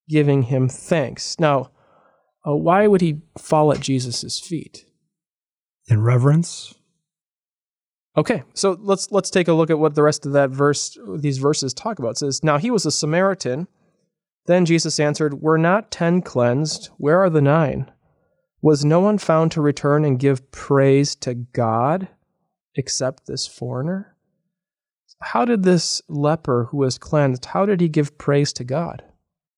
giving 0.07 0.43
him 0.43 0.69
thanks. 0.69 1.40
Now, 1.40 1.71
uh, 2.47 2.55
why 2.55 2.87
would 2.87 3.00
he 3.00 3.23
fall 3.38 3.73
at 3.73 3.81
Jesus' 3.81 4.38
feet? 4.38 4.87
In 5.88 6.03
reverence. 6.03 6.75
Okay, 8.17 8.43
so 8.55 8.79
let's 8.81 9.12
let's 9.12 9.31
take 9.31 9.47
a 9.47 9.53
look 9.53 9.71
at 9.71 9.79
what 9.79 9.95
the 9.95 10.03
rest 10.03 10.25
of 10.25 10.33
that 10.33 10.50
verse, 10.50 10.97
these 11.19 11.38
verses 11.38 11.75
talk 11.75 11.99
about. 11.99 12.12
It 12.12 12.19
says, 12.19 12.43
"Now 12.43 12.59
he 12.59 12.71
was 12.71 12.87
a 12.87 12.91
Samaritan." 12.91 13.69
Then 14.47 14.65
Jesus 14.65 14.99
answered, 14.99 15.43
"Were 15.43 15.59
not 15.59 15.91
ten 15.91 16.23
cleansed? 16.23 16.88
Where 16.97 17.21
are 17.21 17.31
the 17.31 17.43
nine? 17.43 17.91
Was 18.62 18.85
no 18.85 19.00
one 19.00 19.19
found 19.19 19.53
to 19.53 19.61
return 19.61 20.05
and 20.05 20.19
give 20.19 20.50
praise 20.50 21.15
to 21.17 21.35
God, 21.35 22.09
except 22.75 23.26
this 23.26 23.47
foreigner?" 23.47 24.17
How 25.21 25.45
did 25.45 25.62
this 25.62 26.03
leper 26.09 26.69
who 26.71 26.79
was 26.79 26.99
cleansed? 26.99 27.47
How 27.47 27.67
did 27.67 27.81
he 27.81 27.88
give 27.88 28.19
praise 28.19 28.53
to 28.55 28.65
God? 28.65 29.03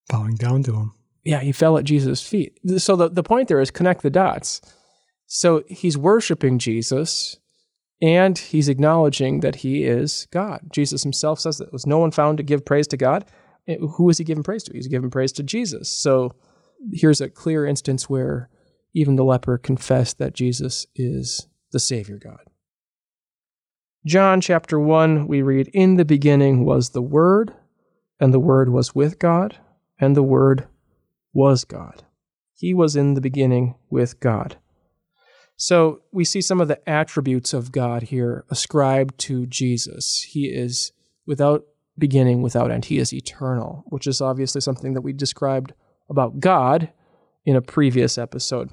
Bowing 0.09 0.35
down 0.35 0.63
to 0.65 0.75
him. 0.75 0.93
Yeah, 1.25 1.41
he 1.41 1.53
fell 1.53 1.77
at 1.77 1.85
Jesus' 1.85 2.23
feet. 2.23 2.59
So 2.79 2.97
the, 2.97 3.09
the 3.09 3.23
point 3.23 3.49
there 3.49 3.61
is 3.61 3.71
connect 3.71 4.03
the 4.03 4.11
dots. 4.11 4.61
So 5.27 5.63
he's 5.69 5.99
worshiping 5.99 6.59
Jesus 6.59 7.39
and 8.01 8.39
he's 8.39 8.69
acknowledging 8.69 9.41
that 9.41 9.57
he 9.57 9.85
is 9.85 10.27
God. 10.31 10.61
Jesus 10.73 11.03
himself 11.03 11.41
says 11.41 11.59
that 11.59 11.65
there 11.65 11.73
was 11.73 11.87
no 11.87 11.99
one 11.99 12.13
found 12.13 12.39
to 12.39 12.43
give 12.43 12.65
praise 12.65 12.87
to 12.89 12.97
God. 12.97 13.25
Eh, 13.67 13.77
who 13.77 14.05
was 14.05 14.19
he 14.19 14.25
giving 14.25 14.45
praise 14.45 14.63
to? 14.65 14.73
He's 14.73 14.87
giving 14.87 15.11
praise 15.11 15.33
to 15.33 15.43
Jesus. 15.43 15.91
So 15.91 16.35
here's 16.93 17.21
a 17.21 17.29
clear 17.29 17.67
instance 17.67 18.09
where 18.09 18.49
even 18.95 19.17
the 19.17 19.25
leper 19.25 19.59
confessed 19.59 20.19
that 20.19 20.35
Jesus 20.35 20.87
is 20.95 21.49
the 21.73 21.81
Savior 21.81 22.19
God. 22.19 22.41
John 24.07 24.41
chapter 24.41 24.79
1, 24.79 25.27
we 25.27 25.43
read, 25.43 25.69
In 25.75 25.97
the 25.97 26.05
beginning 26.05 26.65
was 26.65 26.91
the 26.91 27.03
Word, 27.03 27.53
and 28.19 28.33
the 28.33 28.41
Word 28.41 28.71
was 28.71 28.95
with 28.95 29.19
God, 29.19 29.59
and 30.01 30.17
the 30.17 30.23
Word 30.23 30.67
was 31.39 31.65
God. 31.65 32.03
He 32.57 32.75
was 32.75 32.97
in 32.97 33.15
the 33.15 33.21
beginning 33.21 33.77
with 33.91 34.19
God. 34.19 34.57
So 35.55 36.01
we 36.11 36.25
see 36.25 36.41
some 36.41 36.61
of 36.61 36.67
the 36.67 36.81
attributes 36.89 37.55
of 37.55 37.71
God 37.71 38.03
here 38.03 38.45
ascribed 38.51 39.17
to 39.19 39.47
Jesus. 39.47 40.23
He 40.23 40.47
is 40.47 40.91
without 41.29 41.63
beginning, 41.97 42.43
without 42.43 42.73
end. 42.73 42.87
He 42.87 42.99
is 42.99 43.13
eternal, 43.13 43.85
which 43.87 44.09
is 44.09 44.21
obviously 44.21 44.61
something 44.61 44.95
that 44.95 45.03
we 45.03 45.13
described 45.13 45.75
about 46.11 46.41
God 46.41 46.91
in 47.47 47.55
a 47.55 47.63
previous 47.63 48.19
episode. 48.19 48.71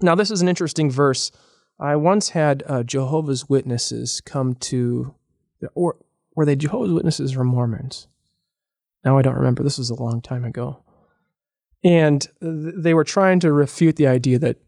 Now, 0.00 0.16
this 0.16 0.32
is 0.32 0.42
an 0.42 0.48
interesting 0.48 0.90
verse. 0.90 1.30
I 1.78 1.94
once 1.94 2.30
had 2.30 2.64
uh, 2.66 2.82
Jehovah's 2.82 3.48
Witnesses 3.48 4.20
come 4.20 4.54
to, 4.54 5.14
or 5.76 5.98
were 6.34 6.46
they 6.46 6.56
Jehovah's 6.56 6.92
Witnesses 6.92 7.36
or 7.36 7.44
Mormons? 7.44 8.08
Now 9.04 9.18
I 9.18 9.22
don't 9.22 9.36
remember. 9.36 9.62
This 9.62 9.78
was 9.78 9.90
a 9.90 10.02
long 10.02 10.20
time 10.20 10.44
ago. 10.44 10.82
And 11.84 12.26
they 12.40 12.94
were 12.94 13.04
trying 13.04 13.40
to 13.40 13.52
refute 13.52 13.96
the 13.96 14.06
idea 14.06 14.38
that 14.38 14.58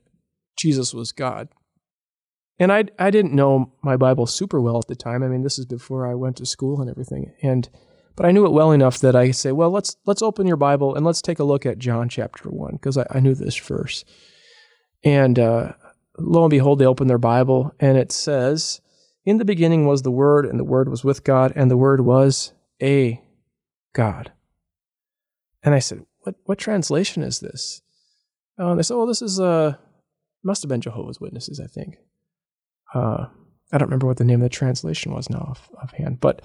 Jesus 0.56 0.92
was 0.92 1.12
God. 1.12 1.48
And 2.58 2.72
I 2.72 2.84
I 2.98 3.10
didn't 3.10 3.34
know 3.34 3.72
my 3.82 3.96
Bible 3.96 4.26
super 4.26 4.60
well 4.60 4.78
at 4.78 4.86
the 4.86 4.94
time. 4.94 5.22
I 5.22 5.28
mean, 5.28 5.42
this 5.42 5.58
is 5.58 5.66
before 5.66 6.06
I 6.06 6.14
went 6.14 6.36
to 6.36 6.46
school 6.46 6.80
and 6.80 6.88
everything. 6.88 7.32
And 7.42 7.68
but 8.16 8.26
I 8.26 8.30
knew 8.30 8.46
it 8.46 8.52
well 8.52 8.70
enough 8.70 9.00
that 9.00 9.16
I 9.16 9.32
say, 9.32 9.50
well, 9.52 9.70
let's 9.70 9.96
let's 10.06 10.22
open 10.22 10.46
your 10.46 10.56
Bible 10.56 10.94
and 10.94 11.04
let's 11.04 11.22
take 11.22 11.40
a 11.40 11.44
look 11.44 11.66
at 11.66 11.78
John 11.78 12.08
chapter 12.08 12.48
one 12.48 12.72
because 12.72 12.96
I, 12.96 13.06
I, 13.10 13.20
knew 13.20 13.34
this 13.34 13.56
verse. 13.56 14.04
And 15.04 15.38
uh, 15.38 15.72
lo 16.18 16.44
and 16.44 16.50
behold, 16.50 16.78
they 16.78 16.86
open 16.86 17.08
their 17.08 17.18
Bible 17.18 17.74
and 17.80 17.98
it 17.98 18.12
says, 18.12 18.80
"In 19.24 19.38
the 19.38 19.44
beginning 19.44 19.86
was 19.86 20.02
the 20.02 20.12
Word, 20.12 20.46
and 20.46 20.58
the 20.58 20.64
Word 20.64 20.88
was 20.88 21.02
with 21.02 21.24
God, 21.24 21.52
and 21.56 21.70
the 21.70 21.76
Word 21.76 22.02
was 22.02 22.52
a 22.80 23.20
God." 23.94 24.32
And 25.64 25.74
I 25.74 25.80
said, 25.80 26.04
"What 26.24 26.34
what 26.44 26.58
translation 26.58 27.22
is 27.22 27.40
this?" 27.40 27.80
And 28.58 28.78
they 28.78 28.82
said, 28.82 28.96
"Well, 28.96 29.06
this 29.06 29.22
is 29.22 29.38
a." 29.38 29.44
Uh, 29.44 29.74
must 30.44 30.62
have 30.62 30.68
been 30.68 30.80
Jehovah's 30.80 31.20
Witnesses, 31.20 31.58
I 31.58 31.66
think. 31.66 31.96
Uh, 32.94 33.26
I 33.72 33.78
don't 33.78 33.88
remember 33.88 34.06
what 34.06 34.18
the 34.18 34.24
name 34.24 34.42
of 34.42 34.50
the 34.50 34.54
translation 34.54 35.12
was 35.12 35.30
now 35.30 35.38
off, 35.38 35.70
offhand, 35.82 36.20
but 36.20 36.42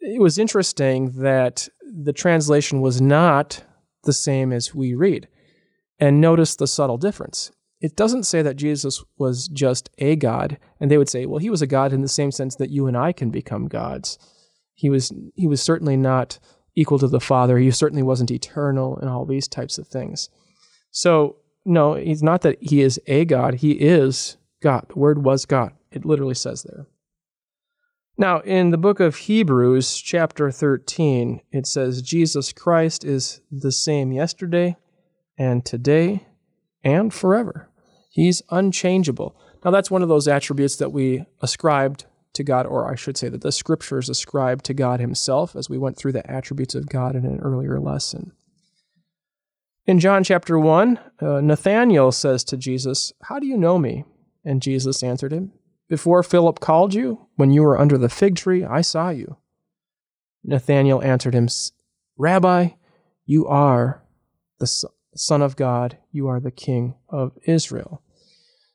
it 0.00 0.20
was 0.20 0.38
interesting 0.38 1.12
that 1.22 1.68
the 1.82 2.12
translation 2.12 2.80
was 2.80 3.00
not 3.00 3.64
the 4.04 4.12
same 4.12 4.52
as 4.52 4.74
we 4.74 4.94
read. 4.94 5.28
And 5.98 6.20
notice 6.20 6.56
the 6.56 6.66
subtle 6.66 6.98
difference. 6.98 7.52
It 7.80 7.96
doesn't 7.96 8.24
say 8.24 8.42
that 8.42 8.56
Jesus 8.56 9.02
was 9.18 9.48
just 9.48 9.90
a 9.98 10.14
God, 10.16 10.58
and 10.80 10.90
they 10.90 10.98
would 10.98 11.08
say, 11.08 11.26
well, 11.26 11.38
he 11.38 11.50
was 11.50 11.62
a 11.62 11.66
God 11.66 11.92
in 11.92 12.02
the 12.02 12.08
same 12.08 12.30
sense 12.30 12.56
that 12.56 12.70
you 12.70 12.86
and 12.86 12.96
I 12.96 13.12
can 13.12 13.30
become 13.30 13.66
gods. 13.66 14.18
He 14.74 14.90
was 14.90 15.12
he 15.34 15.46
was 15.46 15.62
certainly 15.62 15.96
not 15.96 16.38
equal 16.74 16.98
to 16.98 17.08
the 17.08 17.20
Father. 17.20 17.58
He 17.58 17.70
certainly 17.70 18.02
wasn't 18.02 18.30
eternal 18.30 18.96
and 18.98 19.08
all 19.08 19.24
these 19.24 19.48
types 19.48 19.78
of 19.78 19.86
things. 19.88 20.28
So 20.90 21.36
no, 21.64 21.94
he's 21.94 22.22
not 22.22 22.42
that 22.42 22.58
he 22.60 22.80
is 22.80 23.00
a 23.06 23.24
God. 23.24 23.54
He 23.54 23.72
is 23.72 24.36
God. 24.62 24.86
The 24.88 24.98
word 24.98 25.24
was 25.24 25.46
God. 25.46 25.72
It 25.90 26.04
literally 26.04 26.34
says 26.34 26.62
there. 26.62 26.86
Now, 28.18 28.40
in 28.40 28.70
the 28.70 28.78
book 28.78 29.00
of 29.00 29.16
Hebrews, 29.16 29.96
chapter 29.96 30.50
13, 30.50 31.40
it 31.50 31.66
says, 31.66 32.02
Jesus 32.02 32.52
Christ 32.52 33.04
is 33.04 33.40
the 33.50 33.72
same 33.72 34.12
yesterday 34.12 34.76
and 35.38 35.64
today 35.64 36.26
and 36.84 37.12
forever. 37.12 37.70
He's 38.10 38.42
unchangeable. 38.50 39.34
Now, 39.64 39.70
that's 39.70 39.90
one 39.90 40.02
of 40.02 40.08
those 40.08 40.28
attributes 40.28 40.76
that 40.76 40.92
we 40.92 41.24
ascribed 41.40 42.04
to 42.34 42.44
God, 42.44 42.66
or 42.66 42.90
I 42.90 42.94
should 42.94 43.16
say 43.16 43.28
that 43.28 43.42
the 43.42 43.52
scriptures 43.52 44.08
ascribe 44.08 44.62
to 44.64 44.74
God 44.74 45.00
Himself, 45.00 45.54
as 45.54 45.68
we 45.68 45.78
went 45.78 45.96
through 45.96 46.12
the 46.12 46.30
attributes 46.30 46.74
of 46.74 46.88
God 46.88 47.14
in 47.16 47.24
an 47.24 47.40
earlier 47.40 47.78
lesson. 47.78 48.32
In 49.84 49.98
John 49.98 50.22
chapter 50.22 50.58
1, 50.58 51.00
uh, 51.20 51.40
Nathanael 51.40 52.12
says 52.12 52.44
to 52.44 52.56
Jesus, 52.56 53.12
How 53.24 53.38
do 53.38 53.46
you 53.46 53.56
know 53.56 53.78
me? 53.78 54.04
And 54.44 54.62
Jesus 54.62 55.02
answered 55.02 55.32
him, 55.32 55.52
Before 55.88 56.22
Philip 56.22 56.60
called 56.60 56.94
you, 56.94 57.26
when 57.36 57.50
you 57.50 57.62
were 57.62 57.80
under 57.80 57.98
the 57.98 58.08
fig 58.08 58.36
tree, 58.36 58.64
I 58.64 58.80
saw 58.80 59.10
you. 59.10 59.38
Nathanael 60.44 61.02
answered 61.02 61.34
him, 61.34 61.48
Rabbi, 62.16 62.70
you 63.26 63.46
are 63.46 64.02
the 64.58 64.66
Son 65.16 65.42
of 65.42 65.56
God, 65.56 65.98
you 66.10 66.28
are 66.28 66.40
the 66.40 66.50
King 66.50 66.94
of 67.08 67.36
Israel. 67.44 68.01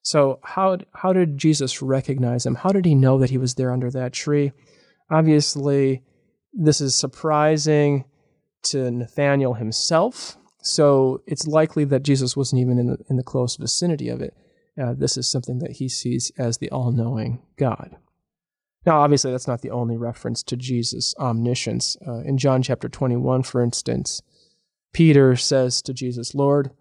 So, 0.07 0.39
how, 0.43 0.77
how 0.93 1.11
did 1.11 1.37
Jesus 1.37 1.81
recognize 1.81 2.45
him? 2.45 2.55
How 2.55 2.69
did 2.69 2.85
he 2.85 2.95
know 2.95 3.17
that 3.17 3.29
he 3.29 3.37
was 3.37 3.55
there 3.55 3.71
under 3.71 3.91
that 3.91 4.13
tree? 4.13 4.51
Obviously, 5.09 6.03
this 6.53 6.81
is 6.81 6.95
surprising 6.95 8.05
to 8.63 8.89
Nathanael 8.89 9.53
himself 9.55 10.37
so 10.67 11.21
it's 11.25 11.47
likely 11.47 11.85
that 11.85 12.03
Jesus 12.03 12.35
wasn't 12.35 12.61
even 12.61 12.77
in 12.77 12.87
the, 12.87 12.97
in 13.09 13.15
the 13.15 13.23
close 13.23 13.55
vicinity 13.55 14.09
of 14.09 14.21
it. 14.21 14.35
Uh, 14.79 14.93
this 14.93 15.17
is 15.17 15.27
something 15.27 15.59
that 15.59 15.73
he 15.73 15.89
sees 15.89 16.31
as 16.37 16.57
the 16.57 16.69
all 16.69 16.91
knowing 16.91 17.41
God. 17.57 17.95
Now, 18.85 19.01
obviously, 19.01 19.31
that's 19.31 19.47
not 19.47 19.61
the 19.61 19.71
only 19.71 19.97
reference 19.97 20.43
to 20.43 20.55
Jesus' 20.55 21.15
omniscience. 21.19 21.97
Uh, 22.05 22.19
in 22.19 22.37
John 22.37 22.61
chapter 22.61 22.87
21, 22.87 23.43
for 23.43 23.61
instance, 23.61 24.21
Peter 24.93 25.35
says 25.35 25.81
to 25.83 25.93
Jesus, 25.93 26.35
Lord, 26.35 26.71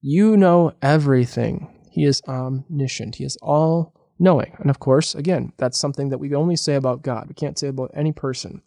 you 0.00 0.36
know 0.36 0.72
everything. 0.82 1.74
He 1.98 2.04
is 2.04 2.22
omniscient, 2.28 3.16
He 3.16 3.24
is 3.24 3.36
all 3.42 3.92
knowing. 4.20 4.52
And 4.60 4.70
of 4.70 4.78
course, 4.78 5.16
again, 5.16 5.52
that's 5.56 5.76
something 5.76 6.10
that 6.10 6.18
we 6.18 6.32
only 6.32 6.54
say 6.54 6.76
about 6.76 7.02
God. 7.02 7.26
We 7.26 7.34
can't 7.34 7.58
say 7.58 7.66
about 7.66 7.90
any 7.92 8.12
person. 8.12 8.62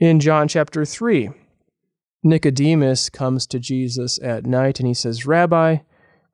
In 0.00 0.18
John 0.18 0.48
chapter 0.48 0.84
3, 0.84 1.30
Nicodemus 2.24 3.10
comes 3.10 3.46
to 3.46 3.60
Jesus 3.60 4.18
at 4.20 4.44
night 4.44 4.80
and 4.80 4.88
he 4.88 4.94
says, 4.94 5.24
Rabbi, 5.24 5.76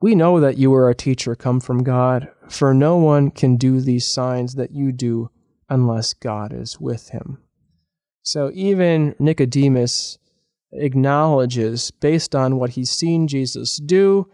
we 0.00 0.14
know 0.14 0.40
that 0.40 0.56
you 0.56 0.72
are 0.72 0.88
a 0.88 0.94
teacher 0.94 1.34
come 1.34 1.60
from 1.60 1.84
God, 1.84 2.30
for 2.48 2.72
no 2.72 2.96
one 2.96 3.30
can 3.30 3.58
do 3.58 3.82
these 3.82 4.06
signs 4.06 4.54
that 4.54 4.70
you 4.70 4.92
do 4.92 5.28
unless 5.68 6.14
God 6.14 6.54
is 6.54 6.80
with 6.80 7.10
him. 7.10 7.36
So 8.22 8.50
even 8.54 9.14
Nicodemus 9.18 10.16
acknowledges, 10.72 11.90
based 11.90 12.34
on 12.34 12.56
what 12.56 12.70
he's 12.70 12.90
seen 12.90 13.28
Jesus 13.28 13.76
do 13.76 14.26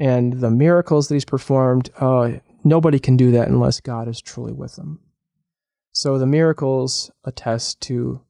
and 0.00 0.40
the 0.40 0.50
miracles 0.50 1.08
that 1.08 1.14
he's 1.14 1.26
performed, 1.26 1.90
uh, 2.00 2.30
nobody 2.64 2.98
can 2.98 3.18
do 3.18 3.30
that 3.32 3.48
unless 3.48 3.80
God 3.80 4.08
is 4.08 4.20
truly 4.20 4.52
with 4.52 4.76
them. 4.76 4.98
So 5.92 6.18
the 6.18 6.26
miracles 6.26 7.10
attest 7.24 7.82
to 7.82 8.22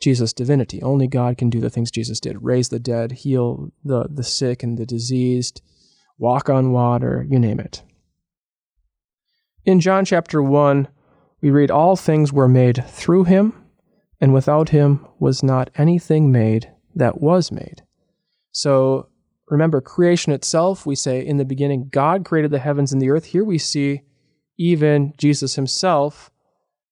Jesus' 0.00 0.34
divinity. 0.34 0.82
Only 0.82 1.08
God 1.08 1.38
can 1.38 1.48
do 1.48 1.60
the 1.60 1.70
things 1.70 1.90
Jesus 1.90 2.20
did 2.20 2.42
raise 2.42 2.68
the 2.68 2.78
dead, 2.78 3.12
heal 3.12 3.72
the, 3.82 4.06
the 4.10 4.22
sick 4.22 4.62
and 4.62 4.76
the 4.76 4.84
diseased, 4.84 5.62
walk 6.18 6.50
on 6.50 6.72
water, 6.72 7.26
you 7.26 7.38
name 7.38 7.58
it. 7.58 7.82
In 9.64 9.80
John 9.80 10.04
chapter 10.04 10.42
1, 10.42 10.88
we 11.40 11.50
read, 11.50 11.70
All 11.70 11.96
things 11.96 12.34
were 12.34 12.48
made 12.48 12.84
through 12.86 13.24
him, 13.24 13.54
and 14.20 14.34
without 14.34 14.68
him 14.68 15.06
was 15.18 15.42
not 15.42 15.70
anything 15.76 16.30
made 16.30 16.70
that 16.94 17.22
was 17.22 17.50
made. 17.50 17.82
So 18.52 19.08
remember, 19.48 19.80
creation 19.80 20.32
itself, 20.32 20.86
we 20.86 20.94
say 20.94 21.24
in 21.24 21.36
the 21.36 21.44
beginning, 21.44 21.88
God 21.90 22.24
created 22.24 22.50
the 22.50 22.58
heavens 22.58 22.92
and 22.92 23.00
the 23.00 23.10
earth. 23.10 23.26
Here 23.26 23.44
we 23.44 23.58
see 23.58 24.02
even 24.56 25.12
Jesus 25.16 25.54
himself 25.54 26.30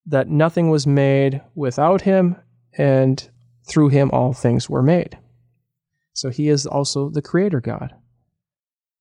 that 0.06 0.28
nothing 0.28 0.68
was 0.68 0.86
made 0.86 1.40
without 1.54 2.02
him, 2.02 2.36
and 2.76 3.30
through 3.68 3.88
him 3.88 4.10
all 4.12 4.32
things 4.32 4.68
were 4.68 4.82
made. 4.82 5.18
So 6.12 6.30
he 6.30 6.48
is 6.48 6.66
also 6.66 7.08
the 7.08 7.22
creator 7.22 7.60
God. 7.60 7.94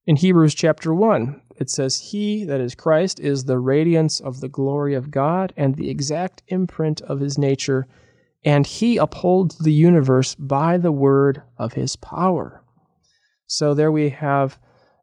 In 0.05 0.15
Hebrews 0.15 0.55
chapter 0.55 0.93
1, 0.93 1.41
it 1.57 1.69
says, 1.69 1.97
He, 1.97 2.43
that 2.45 2.59
is 2.59 2.73
Christ, 2.73 3.19
is 3.19 3.45
the 3.45 3.59
radiance 3.59 4.19
of 4.19 4.41
the 4.41 4.49
glory 4.49 4.95
of 4.95 5.11
God 5.11 5.53
and 5.55 5.75
the 5.75 5.89
exact 5.89 6.41
imprint 6.47 7.01
of 7.01 7.19
his 7.19 7.37
nature, 7.37 7.87
and 8.43 8.65
he 8.65 8.97
upholds 8.97 9.57
the 9.59 9.73
universe 9.73 10.33
by 10.35 10.77
the 10.77 10.91
word 10.91 11.43
of 11.57 11.73
his 11.73 11.95
power. 11.95 12.60
So 13.51 13.73
there 13.73 13.91
we 13.91 14.11
have 14.11 14.57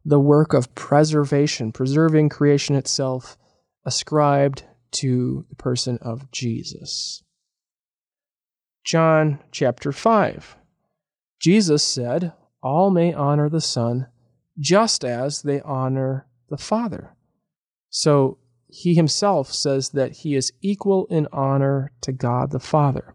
the 0.07 0.19
work 0.19 0.55
of 0.55 0.75
preservation, 0.75 1.71
preserving 1.71 2.31
creation 2.31 2.77
itself, 2.77 3.37
ascribed 3.85 4.65
to 4.93 5.45
the 5.51 5.55
person 5.55 5.99
of 6.01 6.31
Jesus. 6.31 7.23
John 8.87 9.41
chapter 9.53 9.93
5. 9.93 10.57
Jesus 11.39 11.85
said, 11.85 12.33
All 12.63 12.89
may 12.91 13.13
honor 13.13 13.51
the 13.51 13.61
Son 13.61 14.07
just 14.59 15.05
as 15.05 15.43
they 15.43 15.61
honor 15.61 16.27
the 16.49 16.57
Father. 16.57 17.15
So 17.91 18.39
he 18.67 18.95
himself 18.95 19.53
says 19.53 19.91
that 19.91 20.13
he 20.13 20.35
is 20.35 20.55
equal 20.63 21.05
in 21.11 21.29
honor 21.35 21.93
to 22.01 22.13
God 22.13 22.51
the 22.51 22.61
Father, 22.61 23.15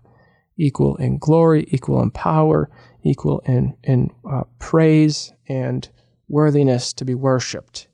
equal 0.59 0.95
in 0.97 1.17
glory, 1.17 1.65
equal 1.71 2.03
in 2.03 2.11
power, 2.11 2.69
equal 3.03 3.39
in, 3.45 3.75
in 3.83 4.09
uh, 4.29 4.43
praise 4.59 5.33
and 5.47 5.89
worthiness 6.27 6.93
to 6.93 7.05
be 7.05 7.13
worshiped. 7.13 7.87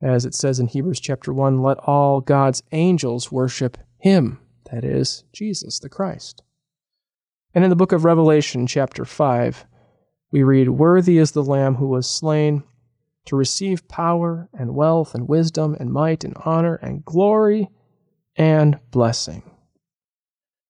As 0.00 0.24
it 0.24 0.34
says 0.34 0.60
in 0.60 0.68
Hebrews 0.68 1.00
chapter 1.00 1.32
1, 1.32 1.62
let 1.62 1.78
all 1.78 2.20
God's 2.20 2.62
angels 2.72 3.32
worship 3.32 3.78
him, 3.98 4.38
that 4.70 4.84
is, 4.84 5.24
Jesus 5.32 5.78
the 5.78 5.88
Christ. 5.88 6.42
And 7.54 7.64
in 7.64 7.70
the 7.70 7.76
book 7.76 7.92
of 7.92 8.04
Revelation, 8.04 8.66
chapter 8.66 9.04
5, 9.04 9.64
we 10.30 10.42
read, 10.42 10.68
Worthy 10.68 11.18
is 11.18 11.32
the 11.32 11.42
Lamb 11.42 11.76
who 11.76 11.88
was 11.88 12.08
slain 12.08 12.62
to 13.24 13.36
receive 13.36 13.88
power 13.88 14.48
and 14.52 14.74
wealth 14.74 15.14
and 15.14 15.28
wisdom 15.28 15.76
and 15.80 15.92
might 15.92 16.24
and 16.24 16.34
honor 16.44 16.76
and 16.76 17.04
glory 17.04 17.68
and 18.36 18.78
blessing. 18.90 19.42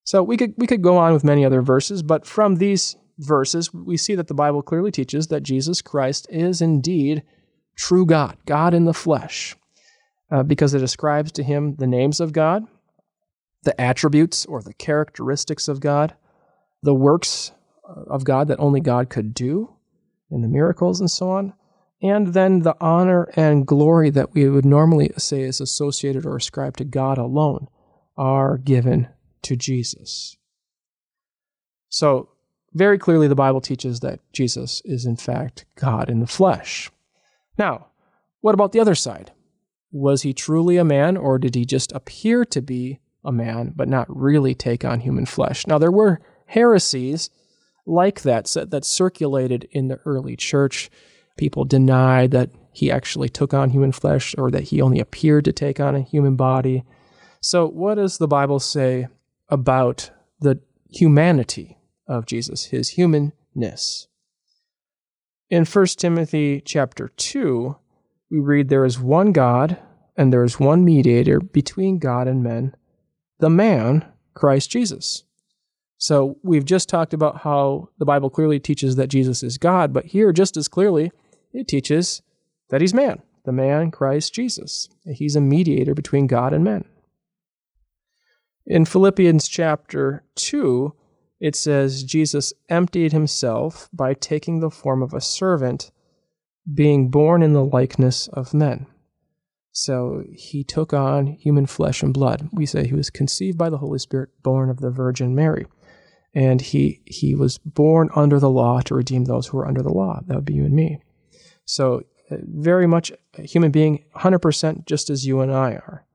So 0.04 0.22
we 0.22 0.36
could, 0.36 0.54
we 0.56 0.68
could 0.68 0.82
go 0.82 0.96
on 0.96 1.12
with 1.12 1.24
many 1.24 1.44
other 1.44 1.62
verses, 1.62 2.02
but 2.02 2.24
from 2.24 2.56
these 2.56 2.96
verses, 3.18 3.72
we 3.72 3.96
see 3.96 4.14
that 4.14 4.28
the 4.28 4.34
Bible 4.34 4.62
clearly 4.62 4.90
teaches 4.90 5.28
that 5.28 5.42
Jesus 5.42 5.82
Christ 5.82 6.26
is 6.30 6.60
indeed 6.60 7.22
true 7.76 8.06
God, 8.06 8.36
God 8.46 8.74
in 8.74 8.84
the 8.84 8.94
flesh, 8.94 9.56
uh, 10.30 10.42
because 10.42 10.74
it 10.74 10.82
ascribes 10.82 11.32
to 11.32 11.42
him 11.42 11.76
the 11.76 11.86
names 11.86 12.20
of 12.20 12.32
God, 12.32 12.64
the 13.64 13.78
attributes 13.80 14.46
or 14.46 14.62
the 14.62 14.74
characteristics 14.74 15.68
of 15.68 15.80
God, 15.80 16.14
the 16.82 16.94
works 16.94 17.52
of 17.84 18.24
God 18.24 18.48
that 18.48 18.60
only 18.60 18.80
God 18.80 19.10
could 19.10 19.34
do, 19.34 19.74
and 20.30 20.42
the 20.42 20.48
miracles 20.48 21.00
and 21.00 21.10
so 21.10 21.30
on 21.30 21.52
and 22.02 22.28
then 22.28 22.60
the 22.60 22.76
honor 22.80 23.24
and 23.36 23.66
glory 23.66 24.10
that 24.10 24.34
we 24.34 24.48
would 24.48 24.64
normally 24.64 25.10
say 25.16 25.42
is 25.42 25.60
associated 25.60 26.26
or 26.26 26.36
ascribed 26.36 26.78
to 26.78 26.84
God 26.84 27.18
alone 27.18 27.68
are 28.16 28.58
given 28.58 29.08
to 29.42 29.56
Jesus. 29.56 30.36
So, 31.88 32.30
very 32.76 32.98
clearly, 32.98 33.28
the 33.28 33.34
Bible 33.34 33.60
teaches 33.60 34.00
that 34.00 34.20
Jesus 34.32 34.82
is, 34.84 35.06
in 35.06 35.16
fact, 35.16 35.64
God 35.76 36.08
in 36.08 36.20
the 36.20 36.26
flesh. 36.26 36.90
Now, 37.58 37.88
what 38.40 38.54
about 38.54 38.72
the 38.72 38.80
other 38.80 38.94
side? 38.94 39.32
Was 39.90 40.22
he 40.22 40.32
truly 40.32 40.76
a 40.76 40.84
man, 40.84 41.16
or 41.16 41.38
did 41.38 41.54
he 41.54 41.64
just 41.64 41.92
appear 41.92 42.44
to 42.46 42.60
be 42.60 43.00
a 43.24 43.32
man, 43.32 43.72
but 43.74 43.88
not 43.88 44.14
really 44.14 44.54
take 44.54 44.84
on 44.84 45.00
human 45.00 45.26
flesh? 45.26 45.66
Now, 45.66 45.78
there 45.78 45.90
were 45.90 46.20
heresies 46.46 47.30
like 47.86 48.22
that 48.22 48.54
that 48.70 48.84
circulated 48.84 49.66
in 49.70 49.88
the 49.88 50.00
early 50.04 50.36
church 50.36 50.90
People 51.36 51.64
denied 51.64 52.30
that 52.30 52.50
he 52.72 52.90
actually 52.90 53.28
took 53.28 53.52
on 53.52 53.70
human 53.70 53.92
flesh 53.92 54.34
or 54.38 54.50
that 54.50 54.64
he 54.64 54.80
only 54.80 55.00
appeared 55.00 55.44
to 55.44 55.52
take 55.52 55.80
on 55.80 55.94
a 55.94 56.00
human 56.00 56.36
body. 56.36 56.84
So, 57.40 57.68
what 57.68 57.96
does 57.96 58.18
the 58.18 58.28
Bible 58.28 58.58
say 58.58 59.08
about 59.48 60.10
the 60.40 60.60
humanity 60.90 61.75
of 62.06 62.26
Jesus, 62.26 62.66
his 62.66 62.90
humanness? 62.90 64.08
In 65.48 65.64
1 65.64 65.86
Timothy 65.96 66.60
chapter 66.64 67.08
2, 67.08 67.76
we 68.30 68.38
read 68.38 68.68
there 68.68 68.84
is 68.84 68.98
one 68.98 69.32
God 69.32 69.78
and 70.16 70.32
there 70.32 70.44
is 70.44 70.58
one 70.58 70.84
mediator 70.84 71.40
between 71.40 71.98
God 71.98 72.26
and 72.26 72.42
men, 72.42 72.74
the 73.38 73.50
man, 73.50 74.04
Christ 74.34 74.70
Jesus. 74.70 75.24
So 75.98 76.38
we've 76.42 76.64
just 76.64 76.88
talked 76.88 77.14
about 77.14 77.38
how 77.42 77.88
the 77.98 78.04
Bible 78.04 78.28
clearly 78.28 78.60
teaches 78.60 78.96
that 78.96 79.08
Jesus 79.08 79.42
is 79.42 79.56
God, 79.56 79.92
but 79.92 80.06
here, 80.06 80.32
just 80.32 80.56
as 80.56 80.68
clearly, 80.68 81.10
it 81.52 81.68
teaches 81.68 82.22
that 82.70 82.80
he's 82.80 82.92
man, 82.92 83.22
the 83.44 83.52
man 83.52 83.90
Christ 83.90 84.34
Jesus. 84.34 84.88
He's 85.04 85.36
a 85.36 85.40
mediator 85.40 85.94
between 85.94 86.26
God 86.26 86.52
and 86.52 86.64
men. 86.64 86.84
In 88.66 88.84
Philippians 88.84 89.48
chapter 89.48 90.24
2, 90.34 90.92
it 91.40 91.54
says 91.54 92.04
Jesus 92.04 92.52
emptied 92.68 93.12
himself 93.12 93.88
by 93.92 94.14
taking 94.14 94.60
the 94.60 94.70
form 94.70 95.02
of 95.02 95.12
a 95.12 95.20
servant, 95.20 95.90
being 96.72 97.10
born 97.10 97.42
in 97.42 97.52
the 97.52 97.64
likeness 97.64 98.28
of 98.28 98.54
men. 98.54 98.86
So 99.72 100.24
he 100.32 100.64
took 100.64 100.94
on 100.94 101.26
human 101.26 101.66
flesh 101.66 102.02
and 102.02 102.14
blood. 102.14 102.48
We 102.50 102.64
say 102.64 102.86
he 102.86 102.94
was 102.94 103.10
conceived 103.10 103.58
by 103.58 103.68
the 103.68 103.76
Holy 103.76 103.98
Spirit, 103.98 104.30
born 104.42 104.70
of 104.70 104.80
the 104.80 104.90
Virgin 104.90 105.34
Mary. 105.34 105.66
And 106.34 106.62
he, 106.62 107.02
he 107.04 107.34
was 107.34 107.58
born 107.58 108.08
under 108.14 108.40
the 108.40 108.50
law 108.50 108.80
to 108.80 108.94
redeem 108.94 109.24
those 109.24 109.48
who 109.48 109.58
are 109.58 109.68
under 109.68 109.82
the 109.82 109.92
law. 109.92 110.20
That 110.26 110.34
would 110.34 110.44
be 110.46 110.54
you 110.54 110.64
and 110.64 110.74
me. 110.74 111.02
So, 111.66 112.02
uh, 112.30 112.36
very 112.42 112.86
much 112.86 113.12
a 113.38 113.42
human 113.42 113.70
being, 113.70 114.04
100% 114.16 114.86
just 114.86 115.10
as 115.10 115.26
you 115.26 115.40
and 115.40 115.52
I 115.52 115.72
are. 115.72 116.06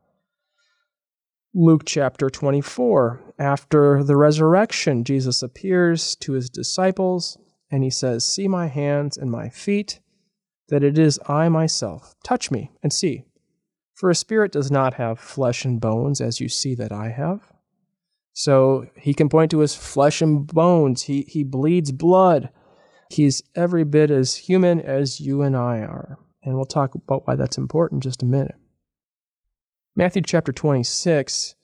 Luke 1.53 1.83
chapter 1.85 2.29
24. 2.29 3.19
After 3.37 4.05
the 4.05 4.15
resurrection, 4.15 5.03
Jesus 5.03 5.43
appears 5.43 6.15
to 6.17 6.31
his 6.31 6.49
disciples 6.49 7.37
and 7.69 7.83
he 7.83 7.89
says, 7.89 8.23
See 8.23 8.47
my 8.47 8.67
hands 8.67 9.17
and 9.17 9.29
my 9.29 9.49
feet, 9.49 9.99
that 10.69 10.81
it 10.81 10.97
is 10.97 11.19
I 11.27 11.49
myself. 11.49 12.15
Touch 12.23 12.51
me 12.51 12.71
and 12.81 12.93
see. 12.93 13.25
For 13.95 14.09
a 14.09 14.15
spirit 14.15 14.53
does 14.53 14.71
not 14.71 14.93
have 14.93 15.19
flesh 15.19 15.65
and 15.65 15.81
bones 15.81 16.21
as 16.21 16.39
you 16.39 16.47
see 16.47 16.73
that 16.75 16.93
I 16.93 17.09
have. 17.09 17.51
So 18.31 18.85
he 18.95 19.13
can 19.13 19.27
point 19.27 19.51
to 19.51 19.59
his 19.59 19.75
flesh 19.75 20.21
and 20.21 20.47
bones. 20.47 21.03
He, 21.03 21.23
he 21.27 21.43
bleeds 21.43 21.91
blood. 21.91 22.49
He's 23.09 23.43
every 23.55 23.83
bit 23.83 24.09
as 24.09 24.37
human 24.37 24.79
as 24.79 25.19
you 25.19 25.41
and 25.41 25.57
I 25.57 25.79
are. 25.79 26.17
And 26.43 26.55
we'll 26.55 26.63
talk 26.63 26.95
about 26.95 27.27
why 27.27 27.35
that's 27.35 27.57
important 27.57 28.05
in 28.05 28.09
just 28.09 28.23
a 28.23 28.25
minute. 28.25 28.55
Matthew 29.95 30.21
chapter 30.21 30.51
26, 30.51 31.55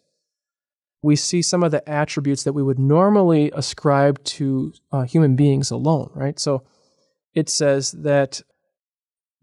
we 1.01 1.15
see 1.15 1.41
some 1.41 1.63
of 1.63 1.71
the 1.71 1.87
attributes 1.87 2.43
that 2.43 2.53
we 2.53 2.63
would 2.63 2.79
normally 2.79 3.51
ascribe 3.55 4.21
to 4.23 4.73
uh, 4.91 5.03
human 5.03 5.35
beings 5.35 5.71
alone, 5.71 6.09
right? 6.13 6.37
So 6.39 6.63
it 7.33 7.49
says 7.49 7.91
that 7.91 8.41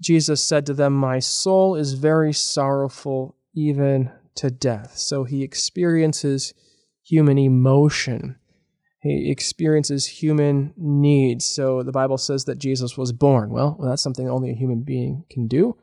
Jesus 0.02 0.42
said 0.42 0.66
to 0.66 0.74
them, 0.74 0.92
My 0.92 1.18
soul 1.18 1.76
is 1.76 1.94
very 1.94 2.32
sorrowful, 2.32 3.36
even 3.54 4.10
to 4.36 4.50
death. 4.50 4.98
So 4.98 5.24
he 5.24 5.42
experiences 5.42 6.52
human 7.04 7.38
emotion. 7.38 8.36
He 9.00 9.30
experiences 9.30 10.06
human 10.06 10.74
needs. 10.76 11.44
So 11.44 11.82
the 11.82 11.92
Bible 11.92 12.18
says 12.18 12.44
that 12.46 12.58
Jesus 12.58 12.98
was 12.98 13.12
born. 13.12 13.50
Well, 13.50 13.78
that's 13.82 14.02
something 14.02 14.28
only 14.28 14.50
a 14.50 14.56
human 14.56 14.82
being 14.82 15.24
can 15.30 15.46
do. 15.46 15.76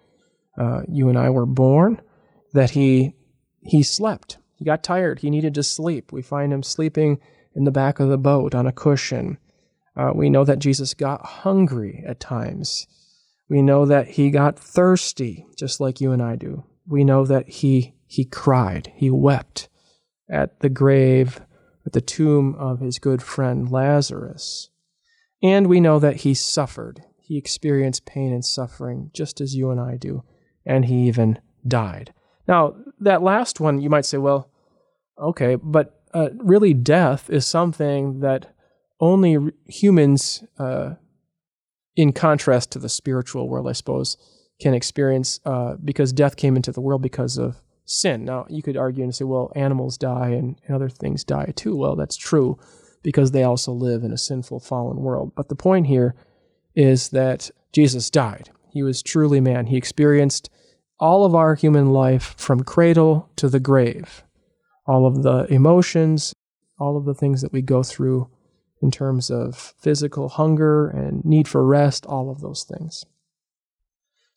Uh, 0.60 0.82
you 0.88 1.08
and 1.08 1.18
I 1.18 1.30
were 1.30 1.46
born. 1.46 2.02
That 2.54 2.72
he 2.72 3.16
he 3.62 3.84
slept. 3.84 4.38
He 4.56 4.66
got 4.66 4.84
tired. 4.84 5.20
He 5.20 5.30
needed 5.30 5.54
to 5.56 5.64
sleep. 5.64 6.12
We 6.12 6.22
find 6.22 6.54
him 6.54 6.64
sleeping 6.64 7.20
in 7.56 7.64
the 7.64 7.72
back 7.72 8.00
of 8.00 8.10
the 8.10 8.18
boat 8.18 8.54
on 8.54 8.68
a 8.68 8.72
cushion. 8.72 9.38
Uh, 9.96 10.12
we 10.14 10.30
know 10.30 10.44
that 10.44 10.60
Jesus 10.60 10.94
got 10.94 11.26
hungry 11.26 12.04
at 12.08 12.20
times. 12.20 12.88
We 13.50 13.62
know 13.62 13.86
that 13.86 14.08
he 14.08 14.30
got 14.30 14.58
thirsty, 14.58 15.46
just 15.58 15.82
like 15.82 16.00
you 16.00 16.12
and 16.12 16.22
I 16.22 16.36
do. 16.36 16.64
We 16.88 17.04
know 17.04 17.26
that 17.26 17.50
he 17.50 17.96
he 18.08 18.26
cried. 18.26 18.92
He 18.96 19.10
wept 19.10 19.70
at 20.30 20.60
the 20.60 20.70
grave 20.70 21.42
at 21.86 21.94
the 21.94 22.02
tomb 22.02 22.56
of 22.56 22.80
his 22.80 23.00
good 23.00 23.22
friend 23.22 23.70
Lazarus. 23.70 24.70
And 25.44 25.68
we 25.68 25.80
know 25.80 26.00
that 26.00 26.18
he 26.18 26.34
suffered. 26.34 27.04
He 27.18 27.38
experienced 27.38 28.06
pain 28.06 28.32
and 28.32 28.46
suffering 28.46 29.10
just 29.14 29.42
as 29.42 29.56
you 29.56 29.72
and 29.72 29.80
I 29.80 29.98
do. 29.98 30.24
And 30.66 30.86
he 30.86 31.08
even 31.08 31.40
died. 31.68 32.14
Now, 32.48 32.76
that 33.00 33.22
last 33.22 33.60
one, 33.60 33.82
you 33.82 33.90
might 33.90 34.06
say, 34.06 34.18
well, 34.18 34.50
okay, 35.18 35.56
but 35.56 36.02
uh, 36.14 36.30
really, 36.38 36.74
death 36.74 37.30
is 37.30 37.46
something 37.46 38.20
that 38.20 38.54
only 39.00 39.52
humans, 39.68 40.44
uh, 40.60 40.96
in 41.96 42.14
contrast 42.14 42.72
to 42.72 42.80
the 42.80 42.90
spiritual 42.90 43.50
world, 43.50 43.68
I 43.68 43.74
suppose, 43.74 44.18
can 44.60 44.74
experience 44.74 45.40
uh, 45.46 45.76
because 45.84 46.14
death 46.14 46.36
came 46.36 46.56
into 46.56 46.72
the 46.72 46.82
world 46.82 47.02
because 47.02 47.38
of 47.38 47.62
sin. 47.86 48.26
Now, 48.26 48.46
you 48.50 48.62
could 48.62 48.78
argue 48.78 49.04
and 49.04 49.14
say, 49.14 49.26
well, 49.26 49.52
animals 49.56 49.98
die 49.98 50.30
and, 50.30 50.56
and 50.66 50.76
other 50.76 50.90
things 50.90 51.24
die 51.24 51.52
too. 51.56 51.76
Well, 51.76 51.96
that's 51.96 52.16
true 52.18 52.60
because 53.04 53.32
they 53.32 53.44
also 53.44 53.72
live 53.72 54.04
in 54.04 54.12
a 54.12 54.18
sinful, 54.18 54.60
fallen 54.60 54.98
world. 54.98 55.34
But 55.36 55.50
the 55.50 55.56
point 55.56 55.88
here 55.88 56.16
is 56.76 57.10
that 57.10 57.50
Jesus 57.74 58.10
died. 58.10 58.52
He 58.70 58.84
was 58.84 59.02
truly 59.02 59.42
man. 59.42 59.66
He 59.66 59.78
experienced 59.78 60.50
all 61.02 61.26
of 61.26 61.36
our 61.36 61.56
human 61.56 61.90
life 61.90 62.36
from 62.38 62.64
cradle 62.64 63.30
to 63.36 63.50
the 63.50 63.60
grave, 63.60 64.24
all 64.86 65.06
of 65.06 65.24
the 65.24 65.46
emotions, 65.52 66.34
all 66.80 66.96
of 66.96 67.06
the 67.06 67.16
things 67.16 67.42
that 67.42 67.52
we 67.52 67.62
go 67.62 67.82
through 67.82 68.30
in 68.82 68.92
terms 68.92 69.30
of 69.30 69.74
physical 69.80 70.30
hunger 70.30 70.88
and 70.88 71.26
need 71.26 71.48
for 71.48 71.66
rest, 71.66 72.06
all 72.06 72.30
of 72.30 72.42
those 72.42 72.64
things. 72.64 73.04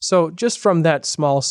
So, 0.00 0.31
just 0.31 0.59
from 0.59 0.83
that 0.83 1.07
small 1.07 1.44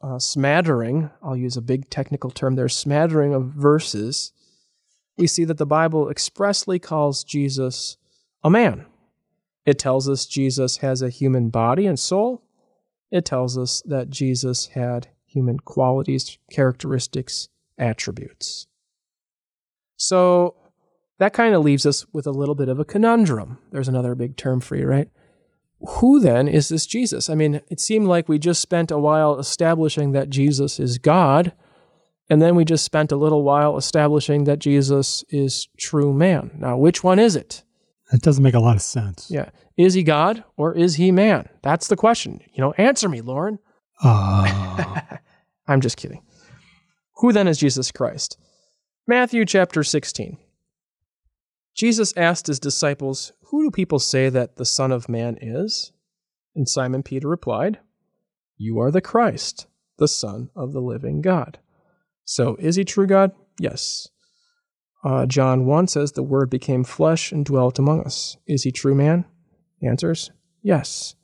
uh, 0.00 0.18
smattering, 0.18 1.10
I'll 1.22 1.36
use 1.36 1.56
a 1.56 1.62
big 1.62 1.90
technical 1.90 2.30
term 2.30 2.54
there, 2.54 2.68
smattering 2.68 3.34
of 3.34 3.46
verses, 3.46 4.32
we 5.16 5.26
see 5.26 5.44
that 5.44 5.58
the 5.58 5.66
Bible 5.66 6.08
expressly 6.08 6.78
calls 6.78 7.22
Jesus 7.22 7.98
a 8.42 8.50
man. 8.50 8.86
It 9.66 9.78
tells 9.78 10.08
us 10.08 10.26
Jesus 10.26 10.78
has 10.78 11.02
a 11.02 11.10
human 11.10 11.50
body 11.50 11.86
and 11.86 11.98
soul. 11.98 12.42
It 13.10 13.24
tells 13.24 13.58
us 13.58 13.82
that 13.86 14.10
Jesus 14.10 14.66
had 14.68 15.08
human 15.26 15.58
qualities, 15.60 16.38
characteristics, 16.50 17.48
attributes. 17.78 18.66
So 19.96 20.56
that 21.18 21.32
kind 21.32 21.54
of 21.54 21.62
leaves 21.62 21.86
us 21.86 22.06
with 22.12 22.26
a 22.26 22.32
little 22.32 22.54
bit 22.54 22.68
of 22.68 22.78
a 22.78 22.84
conundrum. 22.84 23.58
There's 23.70 23.88
another 23.88 24.14
big 24.14 24.36
term 24.36 24.60
for 24.60 24.76
you, 24.76 24.86
right? 24.86 25.08
who 25.86 26.20
then 26.20 26.46
is 26.46 26.68
this 26.68 26.86
Jesus? 26.86 27.30
I 27.30 27.34
mean, 27.34 27.60
it 27.70 27.80
seemed 27.80 28.06
like 28.06 28.28
we 28.28 28.38
just 28.38 28.60
spent 28.60 28.90
a 28.90 28.98
while 28.98 29.38
establishing 29.38 30.12
that 30.12 30.30
Jesus 30.30 30.78
is 30.78 30.98
God, 30.98 31.52
and 32.28 32.40
then 32.40 32.54
we 32.54 32.64
just 32.64 32.84
spent 32.84 33.10
a 33.10 33.16
little 33.16 33.42
while 33.42 33.76
establishing 33.76 34.44
that 34.44 34.58
Jesus 34.58 35.24
is 35.30 35.68
true 35.78 36.12
man. 36.12 36.50
Now, 36.58 36.76
which 36.76 37.02
one 37.02 37.18
is 37.18 37.34
it? 37.34 37.64
That 38.10 38.22
doesn't 38.22 38.42
make 38.42 38.54
a 38.54 38.60
lot 38.60 38.76
of 38.76 38.82
sense. 38.82 39.30
Yeah. 39.30 39.50
Is 39.76 39.94
he 39.94 40.02
God 40.02 40.44
or 40.56 40.74
is 40.74 40.96
he 40.96 41.12
man? 41.12 41.48
That's 41.62 41.88
the 41.88 41.96
question. 41.96 42.40
You 42.52 42.62
know, 42.62 42.72
answer 42.72 43.08
me, 43.08 43.20
Lauren. 43.20 43.58
Uh. 44.02 45.00
I'm 45.68 45.80
just 45.80 45.96
kidding. 45.96 46.22
Who 47.18 47.32
then 47.32 47.46
is 47.46 47.58
Jesus 47.58 47.92
Christ? 47.92 48.36
Matthew 49.06 49.44
chapter 49.44 49.84
16. 49.84 50.38
Jesus 51.76 52.12
asked 52.16 52.48
his 52.48 52.58
disciples, 52.58 53.32
Who 53.50 53.64
do 53.64 53.70
people 53.70 53.98
say 53.98 54.28
that 54.28 54.56
the 54.56 54.64
Son 54.64 54.90
of 54.90 55.08
Man 55.08 55.38
is? 55.40 55.92
And 56.54 56.68
Simon 56.68 57.02
Peter 57.02 57.28
replied, 57.28 57.78
You 58.56 58.80
are 58.80 58.90
the 58.90 59.00
Christ, 59.00 59.66
the 59.98 60.08
Son 60.08 60.50
of 60.56 60.72
the 60.72 60.80
living 60.80 61.20
God. 61.20 61.58
So, 62.24 62.56
is 62.56 62.76
he 62.76 62.84
true 62.84 63.06
God? 63.06 63.32
Yes. 63.58 64.08
Uh, 65.02 65.26
John 65.26 65.64
1 65.64 65.88
says, 65.88 66.12
The 66.12 66.22
Word 66.22 66.50
became 66.50 66.84
flesh 66.84 67.32
and 67.32 67.44
dwelt 67.44 67.78
among 67.78 68.02
us. 68.02 68.36
Is 68.46 68.64
he 68.64 68.72
true 68.72 68.94
man? 68.94 69.24
Answers, 69.82 70.30
Yes. 70.62 71.14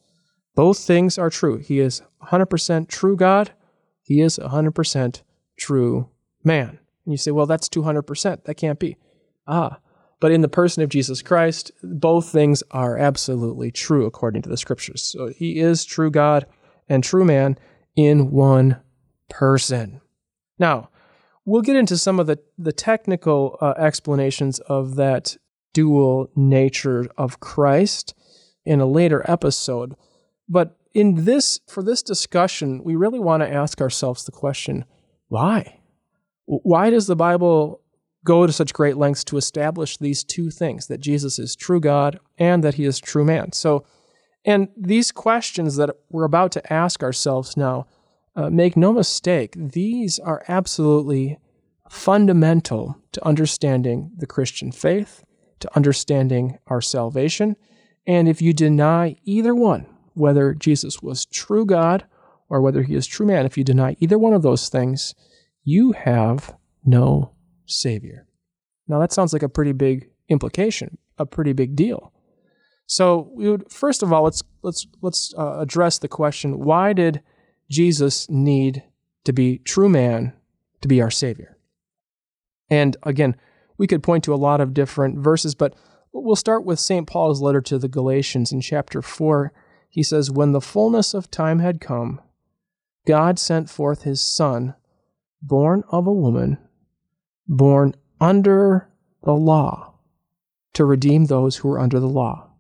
Both 0.54 0.78
things 0.78 1.18
are 1.18 1.28
true. 1.28 1.58
He 1.58 1.80
is 1.80 2.02
100% 2.28 2.88
true 2.88 3.16
God. 3.16 3.52
He 4.02 4.20
is 4.20 4.38
100% 4.38 5.22
true 5.58 6.08
man. 6.42 6.78
And 7.04 7.12
you 7.12 7.18
say, 7.18 7.30
well, 7.30 7.46
that's 7.46 7.68
200%. 7.68 8.44
That 8.44 8.54
can't 8.54 8.78
be. 8.78 8.96
Ah, 9.46 9.78
but 10.18 10.32
in 10.32 10.40
the 10.40 10.48
person 10.48 10.82
of 10.82 10.88
Jesus 10.88 11.20
Christ, 11.20 11.70
both 11.82 12.30
things 12.30 12.62
are 12.70 12.96
absolutely 12.96 13.70
true 13.70 14.06
according 14.06 14.42
to 14.42 14.48
the 14.48 14.56
scriptures. 14.56 15.02
So 15.02 15.28
he 15.28 15.58
is 15.58 15.84
true 15.84 16.10
God 16.10 16.46
and 16.88 17.04
true 17.04 17.24
man 17.24 17.58
in 17.94 18.30
one 18.30 18.80
person. 19.28 20.00
Now, 20.58 20.88
we'll 21.46 21.62
get 21.62 21.76
into 21.76 21.96
some 21.96 22.20
of 22.20 22.26
the, 22.26 22.38
the 22.59 22.72
technical 22.72 23.56
uh, 23.62 23.72
explanations 23.78 24.59
of 24.61 24.96
that 24.96 25.37
dual 25.72 26.30
nature 26.37 27.06
of 27.16 27.40
Christ 27.40 28.14
in 28.66 28.80
a 28.80 28.87
later 28.87 29.24
episode. 29.26 29.94
But 30.48 30.76
in 30.92 31.24
this, 31.24 31.61
for 31.66 31.82
this 31.82 32.02
discussion, 32.02 32.82
we 32.85 32.96
really 32.96 33.18
want 33.18 33.42
to 33.42 33.52
ask 33.52 33.80
ourselves 33.80 34.24
the 34.24 34.32
question 34.32 34.85
why? 35.28 35.80
Why 36.44 36.90
does 36.90 37.06
the 37.06 37.16
Bible 37.16 37.80
go 38.26 38.46
to 38.46 38.52
such 38.52 38.74
great 38.74 38.98
lengths 38.98 39.24
to 39.24 39.38
establish 39.38 39.96
these 39.96 40.22
two 40.22 40.50
things 40.50 40.88
that 40.88 41.00
Jesus 41.00 41.38
is 41.38 41.56
true 41.56 41.80
God 41.80 42.20
and 42.37 42.62
that 42.62 42.74
he 42.74 42.85
is 42.85 42.98
true 42.98 43.24
man. 43.24 43.52
So, 43.52 43.87
and 44.44 44.68
these 44.76 45.11
questions 45.11 45.76
that 45.76 45.90
we're 46.11 46.24
about 46.24 46.52
to 46.52 46.72
ask 46.72 47.02
ourselves 47.02 47.56
now, 47.56 47.87
uh, 48.37 48.51
make 48.51 48.77
no 48.77 48.92
mistake, 48.92 49.55
these 49.57 50.18
are 50.18 50.44
absolutely 50.46 51.38
fundamental 51.88 52.96
to 53.12 53.27
understanding 53.27 54.11
the 54.16 54.27
Christian 54.27 54.70
faith, 54.70 55.25
to 55.61 55.75
understanding 55.75 56.59
our 56.66 56.81
salvation. 56.81 57.57
And 58.07 58.29
if 58.29 58.42
you 58.42 58.53
deny 58.53 59.16
either 59.25 59.55
one, 59.55 59.87
whether 60.14 60.55
Jesus 60.55 61.03
was 61.03 61.27
true 61.27 61.64
God 61.64 62.05
or 62.49 62.61
whether 62.61 62.83
he 62.83 62.94
is 62.94 63.07
true 63.07 63.27
man, 63.27 63.46
if 63.46 63.57
you 63.57 63.64
deny 63.64 63.96
either 64.01 64.18
one 64.18 64.35
of 64.35 64.42
those 64.42 64.68
things, 64.68 65.14
you 65.64 65.92
have 65.92 66.55
no 66.85 67.33
Savior. 67.66 68.27
Now, 68.87 69.01
that 69.01 69.12
sounds 69.12 69.33
like 69.33 69.42
a 69.42 69.49
pretty 69.49 69.72
big 69.72 70.11
implication, 70.29 70.99
a 71.18 71.27
pretty 71.27 71.53
big 71.53 71.75
deal. 71.75 72.12
So, 72.87 73.31
we 73.35 73.51
would 73.51 73.70
first 73.72 74.05
of 74.05 74.12
all 74.12 74.22
let's 74.22 74.44
let's 74.62 74.87
let's 75.03 75.35
uh, 75.37 75.59
address 75.59 75.99
the 75.99 76.07
question: 76.07 76.61
Why 76.61 76.92
did 76.92 77.20
Jesus 77.68 78.29
need 78.31 78.83
to 79.24 79.33
be 79.33 79.59
true 79.59 79.88
man 79.88 80.33
to 80.81 80.88
be 80.88 81.00
our 81.00 81.11
Savior? 81.11 81.57
And 82.70 82.96
again, 83.02 83.37
we 83.79 83.87
could 83.87 84.02
point 84.02 84.24
to 84.24 84.35
a 84.35 84.37
lot 84.37 84.61
of 84.61 84.74
different 84.74 85.18
verses, 85.18 85.55
but 85.55 85.74
we'll 86.12 86.37
start 86.37 86.64
with 86.64 86.81
St. 86.81 87.07
Paul's 87.07 87.42
letter 87.42 87.61
to 87.62 87.79
the 87.79 87.88
Galatians 87.88 88.52
in 88.52 88.61
chapter 88.61 89.02
4. 89.02 89.52
He 89.88 90.02
says, 90.02 90.31
When 90.31 90.52
the 90.52 90.61
fullness 90.61 91.14
of 91.14 91.31
time 91.31 91.59
had 91.59 91.81
come, 91.81 92.20
God 93.07 93.38
sent 93.38 93.70
forth 93.70 94.02
his 94.02 94.20
Son, 94.20 94.74
born 95.40 95.85
of 95.90 96.07
a 96.07 96.12
woman, 96.12 96.59
born 97.46 97.94
under 98.20 98.88
the 99.22 99.35
law 99.35 99.94
to 100.72 100.85
redeem 100.85 101.26
those 101.26 101.57
who 101.57 101.68
were 101.68 101.79
under 101.79 102.00
the 102.00 102.09
law, 102.09 102.50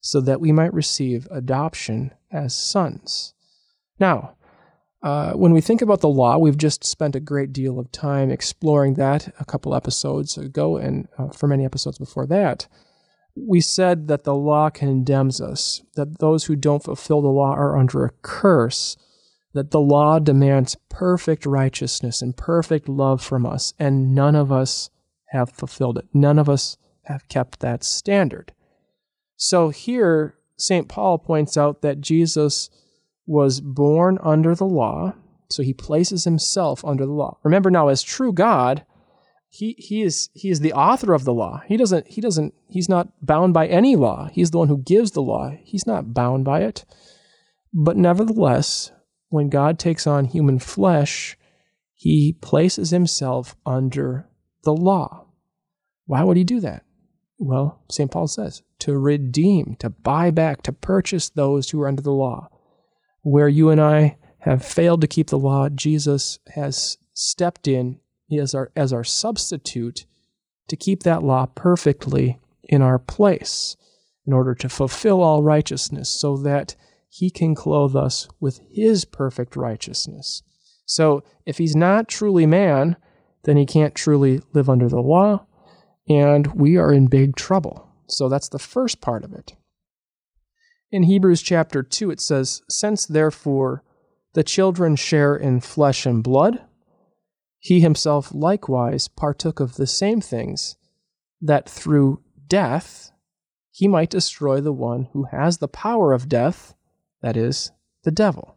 so 0.00 0.20
that 0.20 0.40
we 0.40 0.52
might 0.52 0.72
receive 0.72 1.28
adoption 1.30 2.12
as 2.32 2.54
sons. 2.54 3.34
Now, 3.98 4.36
uh, 5.02 5.32
when 5.32 5.52
we 5.52 5.60
think 5.60 5.80
about 5.82 6.00
the 6.00 6.08
law, 6.08 6.36
we've 6.36 6.58
just 6.58 6.84
spent 6.84 7.16
a 7.16 7.20
great 7.20 7.52
deal 7.52 7.78
of 7.78 7.90
time 7.90 8.30
exploring 8.30 8.94
that 8.94 9.34
a 9.40 9.44
couple 9.44 9.74
episodes 9.74 10.36
ago, 10.36 10.76
and 10.76 11.08
uh, 11.18 11.28
for 11.28 11.46
many 11.46 11.64
episodes 11.64 11.98
before 11.98 12.26
that. 12.26 12.66
We 13.34 13.60
said 13.60 14.08
that 14.08 14.24
the 14.24 14.34
law 14.34 14.70
condemns 14.70 15.40
us, 15.40 15.82
that 15.94 16.18
those 16.18 16.44
who 16.44 16.56
don't 16.56 16.82
fulfill 16.82 17.22
the 17.22 17.28
law 17.28 17.54
are 17.54 17.78
under 17.78 18.04
a 18.04 18.10
curse 18.22 18.96
that 19.52 19.70
the 19.70 19.80
law 19.80 20.18
demands 20.18 20.76
perfect 20.88 21.44
righteousness 21.44 22.22
and 22.22 22.36
perfect 22.36 22.88
love 22.88 23.22
from 23.22 23.44
us, 23.44 23.74
and 23.78 24.14
none 24.14 24.36
of 24.36 24.52
us 24.52 24.90
have 25.30 25.50
fulfilled 25.50 25.98
it. 25.98 26.06
None 26.12 26.38
of 26.38 26.48
us 26.48 26.76
have 27.04 27.28
kept 27.28 27.60
that 27.60 27.82
standard. 27.82 28.52
So 29.36 29.70
here, 29.70 30.36
St. 30.56 30.88
Paul 30.88 31.18
points 31.18 31.56
out 31.56 31.82
that 31.82 32.00
Jesus 32.00 32.70
was 33.30 33.60
born 33.60 34.18
under 34.24 34.56
the 34.56 34.66
law, 34.66 35.14
so 35.48 35.62
he 35.62 35.72
places 35.72 36.24
himself 36.24 36.84
under 36.84 37.06
the 37.06 37.12
law. 37.12 37.38
Remember 37.44 37.70
now, 37.70 37.86
as 37.86 38.02
true 38.02 38.32
God, 38.32 38.84
he, 39.48 39.76
he 39.78 40.02
is 40.02 40.30
he 40.34 40.50
is 40.50 40.58
the 40.58 40.72
author 40.72 41.14
of 41.14 41.24
the 41.24 41.32
law. 41.32 41.62
He 41.66 41.76
doesn't 41.76 42.08
he 42.08 42.20
doesn't 42.20 42.54
he's 42.68 42.88
not 42.88 43.08
bound 43.22 43.54
by 43.54 43.68
any 43.68 43.94
law. 43.94 44.28
He's 44.32 44.50
the 44.50 44.58
one 44.58 44.66
who 44.66 44.78
gives 44.82 45.12
the 45.12 45.22
law. 45.22 45.54
He's 45.62 45.86
not 45.86 46.12
bound 46.12 46.44
by 46.44 46.62
it. 46.62 46.84
But 47.72 47.96
nevertheless, 47.96 48.90
when 49.28 49.48
God 49.48 49.78
takes 49.78 50.08
on 50.08 50.24
human 50.24 50.58
flesh, 50.58 51.36
he 51.94 52.32
places 52.32 52.90
himself 52.90 53.54
under 53.64 54.28
the 54.64 54.74
law. 54.74 55.28
Why 56.06 56.24
would 56.24 56.36
he 56.36 56.42
do 56.42 56.58
that? 56.60 56.84
Well, 57.38 57.80
St. 57.90 58.10
Paul 58.10 58.26
says, 58.26 58.62
to 58.80 58.98
redeem, 58.98 59.76
to 59.78 59.88
buy 59.88 60.32
back, 60.32 60.62
to 60.62 60.72
purchase 60.72 61.28
those 61.28 61.70
who 61.70 61.80
are 61.80 61.88
under 61.88 62.02
the 62.02 62.12
law. 62.12 62.48
Where 63.22 63.48
you 63.48 63.70
and 63.70 63.80
I 63.80 64.16
have 64.40 64.64
failed 64.64 65.00
to 65.02 65.06
keep 65.06 65.28
the 65.28 65.38
law, 65.38 65.68
Jesus 65.68 66.38
has 66.54 66.96
stepped 67.12 67.68
in 67.68 68.00
as 68.32 68.54
our, 68.54 68.70
as 68.74 68.92
our 68.92 69.04
substitute 69.04 70.06
to 70.68 70.76
keep 70.76 71.02
that 71.02 71.22
law 71.22 71.46
perfectly 71.46 72.38
in 72.62 72.80
our 72.80 72.98
place 72.98 73.76
in 74.26 74.32
order 74.32 74.54
to 74.54 74.68
fulfill 74.68 75.22
all 75.22 75.42
righteousness 75.42 76.08
so 76.08 76.36
that 76.36 76.76
he 77.08 77.28
can 77.30 77.54
clothe 77.54 77.96
us 77.96 78.28
with 78.38 78.60
his 78.70 79.04
perfect 79.04 79.56
righteousness. 79.56 80.42
So 80.86 81.24
if 81.44 81.58
he's 81.58 81.74
not 81.74 82.08
truly 82.08 82.46
man, 82.46 82.96
then 83.44 83.56
he 83.56 83.66
can't 83.66 83.94
truly 83.94 84.40
live 84.52 84.70
under 84.70 84.88
the 84.88 85.00
law, 85.00 85.46
and 86.08 86.46
we 86.48 86.76
are 86.76 86.92
in 86.92 87.06
big 87.06 87.36
trouble. 87.36 87.88
So 88.06 88.28
that's 88.28 88.48
the 88.48 88.58
first 88.58 89.00
part 89.00 89.24
of 89.24 89.32
it. 89.32 89.54
In 90.92 91.04
Hebrews 91.04 91.42
chapter 91.42 91.82
2, 91.82 92.10
it 92.10 92.20
says, 92.20 92.62
Since 92.68 93.06
therefore 93.06 93.84
the 94.32 94.42
children 94.42 94.96
share 94.96 95.36
in 95.36 95.60
flesh 95.60 96.04
and 96.04 96.22
blood, 96.22 96.64
he 97.58 97.80
himself 97.80 98.32
likewise 98.34 99.06
partook 99.06 99.60
of 99.60 99.76
the 99.76 99.86
same 99.86 100.20
things, 100.20 100.76
that 101.40 101.68
through 101.68 102.22
death 102.48 103.12
he 103.70 103.86
might 103.86 104.10
destroy 104.10 104.60
the 104.60 104.72
one 104.72 105.08
who 105.12 105.24
has 105.24 105.58
the 105.58 105.68
power 105.68 106.12
of 106.12 106.28
death, 106.28 106.74
that 107.22 107.36
is, 107.36 107.70
the 108.02 108.10
devil. 108.10 108.56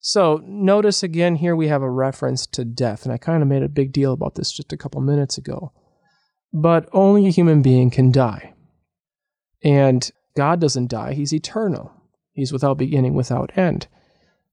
So 0.00 0.42
notice 0.44 1.02
again 1.02 1.36
here 1.36 1.56
we 1.56 1.68
have 1.68 1.82
a 1.82 1.90
reference 1.90 2.46
to 2.48 2.64
death, 2.64 3.04
and 3.04 3.12
I 3.12 3.16
kind 3.16 3.42
of 3.42 3.48
made 3.48 3.62
a 3.62 3.68
big 3.68 3.92
deal 3.92 4.12
about 4.12 4.34
this 4.34 4.52
just 4.52 4.72
a 4.72 4.76
couple 4.76 5.00
minutes 5.00 5.38
ago. 5.38 5.72
But 6.52 6.88
only 6.92 7.26
a 7.26 7.30
human 7.30 7.62
being 7.62 7.90
can 7.90 8.12
die. 8.12 8.52
And 9.62 10.10
God 10.36 10.60
doesn't 10.60 10.90
die, 10.90 11.14
He's 11.14 11.32
eternal. 11.32 11.92
He's 12.32 12.52
without 12.52 12.78
beginning, 12.78 13.14
without 13.14 13.56
end. 13.56 13.86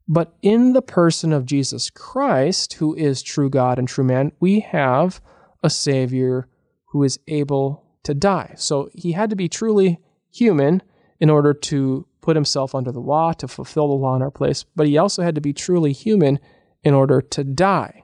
But 0.08 0.36
in 0.41 0.74
the 0.74 0.82
person 0.82 1.32
of 1.32 1.46
Jesus 1.46 1.89
Christ, 1.89 2.74
who 2.74 2.96
is 2.96 3.22
true 3.22 3.50
God 3.50 3.80
and 3.80 3.88
true 3.88 4.04
man, 4.04 4.32
we 4.39 4.60
have 4.60 5.22
a 5.63 5.70
Savior 5.70 6.48
who 6.88 7.04
is 7.04 7.20
able 7.28 7.84
to 8.04 8.13
die. 8.13 8.54
So 8.58 8.89
he 8.94 9.13
had 9.13 9.30
to 9.30 9.36
be 9.36 9.48
truly 9.48 10.00
human 10.32 10.82
in 11.20 11.30
order 11.30 11.54
to 11.54 12.08
put 12.22 12.36
himself 12.36 12.76
under 12.76 12.91
the 12.91 13.00
law, 13.00 13.34
to 13.34 13.48
fulfill 13.48 13.88
the 13.88 13.94
law 13.94 14.15
in 14.15 14.22
our 14.22 14.32
place, 14.32 14.63
but 14.76 14.88
he 14.88 14.98
also 14.98 15.24
had 15.24 15.36
to 15.36 15.41
be 15.41 15.54
truly 15.54 15.91
human 15.91 16.39
in 16.84 16.94
order 16.94 17.22
to 17.22 17.44
die. 17.44 18.04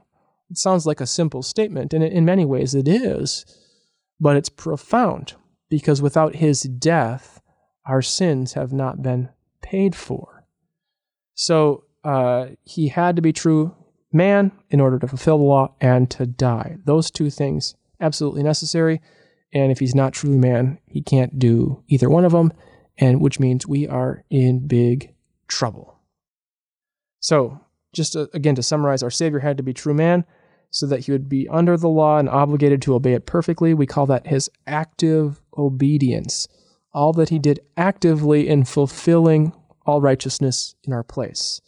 It 0.50 0.56
sounds 0.56 0.86
like 0.86 1.00
a 1.00 1.06
simple 1.06 1.42
statement, 1.42 1.92
and 1.92 2.02
in 2.02 2.24
many 2.24 2.44
ways 2.44 2.74
it 2.74 2.88
is, 2.88 3.44
but 4.18 4.36
it's 4.36 4.48
profound 4.48 5.34
because 5.68 6.00
without 6.00 6.36
his 6.36 6.62
death, 6.62 7.40
our 7.88 8.02
sins 8.02 8.52
have 8.52 8.72
not 8.72 9.02
been 9.02 9.30
paid 9.62 9.96
for. 9.96 10.44
So 11.34 11.84
uh, 12.04 12.48
he 12.64 12.88
had 12.88 13.16
to 13.16 13.22
be 13.22 13.32
true 13.32 13.74
man 14.12 14.52
in 14.70 14.80
order 14.80 14.98
to 14.98 15.08
fulfill 15.08 15.38
the 15.38 15.44
law 15.44 15.74
and 15.80 16.10
to 16.10 16.26
die. 16.26 16.76
Those 16.84 17.10
two 17.10 17.30
things 17.30 17.74
absolutely 18.00 18.42
necessary. 18.42 19.00
And 19.52 19.72
if 19.72 19.78
he's 19.78 19.94
not 19.94 20.12
truly 20.12 20.38
man, 20.38 20.78
he 20.86 21.00
can't 21.00 21.38
do 21.38 21.82
either 21.88 22.08
one 22.08 22.24
of 22.24 22.32
them 22.32 22.52
and 22.98 23.20
which 23.20 23.40
means 23.40 23.66
we 23.66 23.88
are 23.88 24.24
in 24.30 24.66
big 24.66 25.14
trouble. 25.46 25.98
So, 27.20 27.60
just 27.94 28.12
to, 28.12 28.28
again 28.34 28.54
to 28.56 28.62
summarize, 28.62 29.02
our 29.02 29.10
Savior 29.10 29.38
had 29.38 29.56
to 29.56 29.62
be 29.62 29.72
true 29.72 29.94
man 29.94 30.24
so 30.70 30.86
that 30.86 31.06
he 31.06 31.12
would 31.12 31.28
be 31.28 31.48
under 31.48 31.76
the 31.76 31.88
law 31.88 32.18
and 32.18 32.28
obligated 32.28 32.82
to 32.82 32.94
obey 32.94 33.14
it 33.14 33.24
perfectly. 33.24 33.72
We 33.72 33.86
call 33.86 34.06
that 34.06 34.26
his 34.26 34.50
active 34.66 35.40
obedience. 35.56 36.48
All 36.92 37.12
that 37.14 37.28
he 37.28 37.38
did 37.38 37.60
actively 37.76 38.48
in 38.48 38.64
fulfilling 38.64 39.52
all 39.86 40.00
righteousness 40.00 40.74
in 40.84 40.92
our 40.92 41.04
place. 41.04 41.60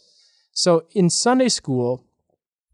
So, 0.51 0.85
in 0.91 1.09
Sunday 1.09 1.49
school, 1.49 2.03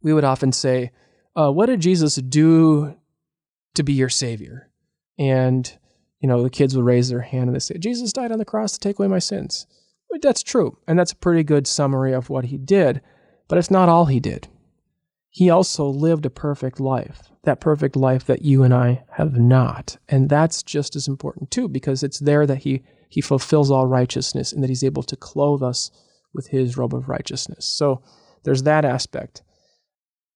we 0.02 0.14
would 0.14 0.24
often 0.24 0.52
say, 0.52 0.92
uh, 1.36 1.52
What 1.52 1.68
did 1.68 1.82
Jesus 1.82 2.16
do 2.16 2.96
to 3.76 3.84
be 3.84 3.94
your 3.94 4.10
Savior? 4.10 4.70
And 5.20 5.78
you 6.20 6.28
know, 6.28 6.42
the 6.42 6.50
kids 6.50 6.76
would 6.76 6.86
raise 6.86 7.10
their 7.10 7.22
hand 7.22 7.48
and 7.48 7.56
they 7.56 7.60
say, 7.60 7.78
Jesus 7.78 8.12
died 8.14 8.32
on 8.32 8.40
the 8.40 8.46
cross 8.46 8.74
to 8.74 8.80
take 8.80 8.98
away 8.98 9.08
my 9.08 9.20
sins. 9.20 9.68
That's 10.22 10.42
true. 10.42 10.78
And 10.88 10.98
that's 10.98 11.12
a 11.12 11.18
pretty 11.18 11.44
good 11.44 11.68
summary 11.68 12.14
of 12.14 12.30
what 12.30 12.46
he 12.46 12.58
did. 12.58 13.02
But 13.48 13.60
it's 13.60 13.72
not 13.72 13.90
all 13.90 14.06
he 14.06 14.20
did. 14.20 14.48
He 15.38 15.52
also 15.52 15.88
lived 15.88 16.26
a 16.26 16.32
perfect 16.32 16.80
life, 16.80 17.30
that 17.44 17.60
perfect 17.60 17.96
life 17.96 18.26
that 18.26 18.42
you 18.42 18.64
and 18.64 18.74
I 18.74 19.04
have 19.12 19.38
not. 19.38 19.98
And 20.10 20.30
that's 20.30 20.64
just 20.64 20.96
as 20.96 21.08
important 21.08 21.52
too, 21.52 21.70
because 21.70 22.02
it's 22.02 22.18
there 22.18 22.48
that 22.48 22.64
he, 22.64 22.82
he 23.08 23.22
fulfills 23.22 23.70
all 23.70 23.86
righteousness 23.86 24.52
and 24.52 24.64
that 24.64 24.70
he's 24.70 24.84
able 24.84 25.04
to 25.04 25.16
clothe 25.16 25.62
us 25.62 25.92
with 26.34 26.48
his 26.48 26.76
robe 26.76 26.96
of 26.96 27.08
righteousness. 27.08 27.68
So 27.68 28.02
there's 28.46 28.64
that 28.64 28.84
aspect. 28.84 29.44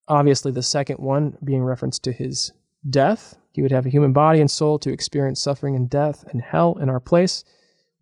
Obviously, 0.08 0.52
the 0.52 0.62
second 0.62 0.98
one 0.98 1.36
being 1.44 1.64
reference 1.64 1.98
to 1.98 2.12
his 2.12 2.52
death, 2.88 3.36
he 3.54 3.64
would 3.64 3.72
have 3.72 3.88
a 3.88 3.92
human 3.92 4.14
body 4.14 4.40
and 4.40 4.52
soul 4.52 4.78
to 4.78 4.94
experience 4.94 5.42
suffering 5.42 5.76
and 5.76 5.90
death 5.90 6.24
and 6.30 6.44
hell 6.44 6.78
in 6.80 6.90
our 6.90 7.00
place. 7.00 7.44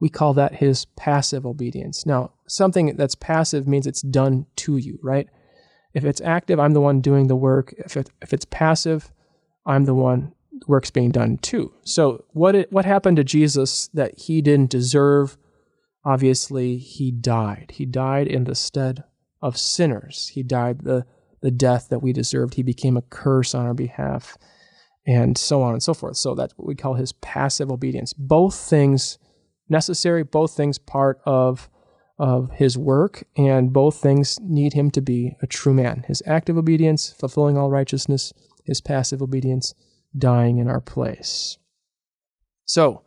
We 0.01 0.09
call 0.09 0.33
that 0.33 0.55
his 0.55 0.83
passive 0.97 1.45
obedience. 1.45 2.05
Now, 2.05 2.33
something 2.45 2.97
that's 2.97 3.15
passive 3.15 3.69
means 3.69 3.87
it's 3.87 4.01
done 4.01 4.47
to 4.57 4.75
you, 4.75 4.99
right? 5.01 5.29
If 5.93 6.05
it's 6.05 6.21
active, 6.21 6.59
I'm 6.59 6.73
the 6.73 6.81
one 6.81 7.01
doing 7.01 7.27
the 7.27 7.35
work. 7.35 7.73
If, 7.77 7.97
it, 7.97 8.09
if 8.21 8.33
it's 8.33 8.45
passive, 8.45 9.11
I'm 9.65 9.85
the 9.85 9.95
one 9.95 10.33
work's 10.67 10.91
being 10.91 11.11
done 11.11 11.37
too. 11.37 11.73
So 11.83 12.25
what 12.31 12.55
it, 12.55 12.71
what 12.71 12.85
happened 12.85 13.17
to 13.17 13.23
Jesus 13.23 13.87
that 13.93 14.17
he 14.19 14.41
didn't 14.41 14.69
deserve? 14.69 15.37
Obviously, 16.05 16.77
he 16.77 17.11
died. 17.11 17.71
He 17.73 17.85
died 17.85 18.27
in 18.27 18.43
the 18.45 18.55
stead 18.55 19.03
of 19.41 19.57
sinners. 19.57 20.31
He 20.33 20.43
died 20.43 20.81
the 20.81 21.05
the 21.41 21.51
death 21.51 21.87
that 21.89 21.99
we 21.99 22.11
deserved. 22.11 22.55
He 22.55 22.63
became 22.63 22.97
a 22.97 23.01
curse 23.01 23.55
on 23.55 23.65
our 23.65 23.73
behalf 23.73 24.37
and 25.07 25.37
so 25.37 25.61
on 25.61 25.73
and 25.73 25.81
so 25.81 25.93
forth. 25.93 26.17
So 26.17 26.35
that's 26.35 26.53
what 26.57 26.67
we 26.67 26.75
call 26.75 26.95
his 26.95 27.13
passive 27.13 27.71
obedience. 27.71 28.13
Both 28.13 28.55
things 28.55 29.17
necessary, 29.69 30.23
both 30.23 30.55
things 30.55 30.77
part 30.77 31.21
of 31.25 31.69
of 32.19 32.51
his 32.51 32.77
work, 32.77 33.23
and 33.37 33.73
both 33.73 34.01
things 34.01 34.37
need 34.41 34.73
him 34.73 34.91
to 34.91 35.01
be 35.01 35.35
a 35.41 35.47
true 35.47 35.73
man. 35.73 36.03
His 36.07 36.21
active 36.25 36.57
obedience, 36.57 37.11
fulfilling 37.11 37.57
all 37.57 37.69
righteousness, 37.69 38.33
his 38.65 38.81
passive 38.81 39.21
obedience, 39.21 39.73
dying 40.17 40.57
in 40.57 40.67
our 40.67 40.81
place. 40.81 41.57
So 42.65 43.03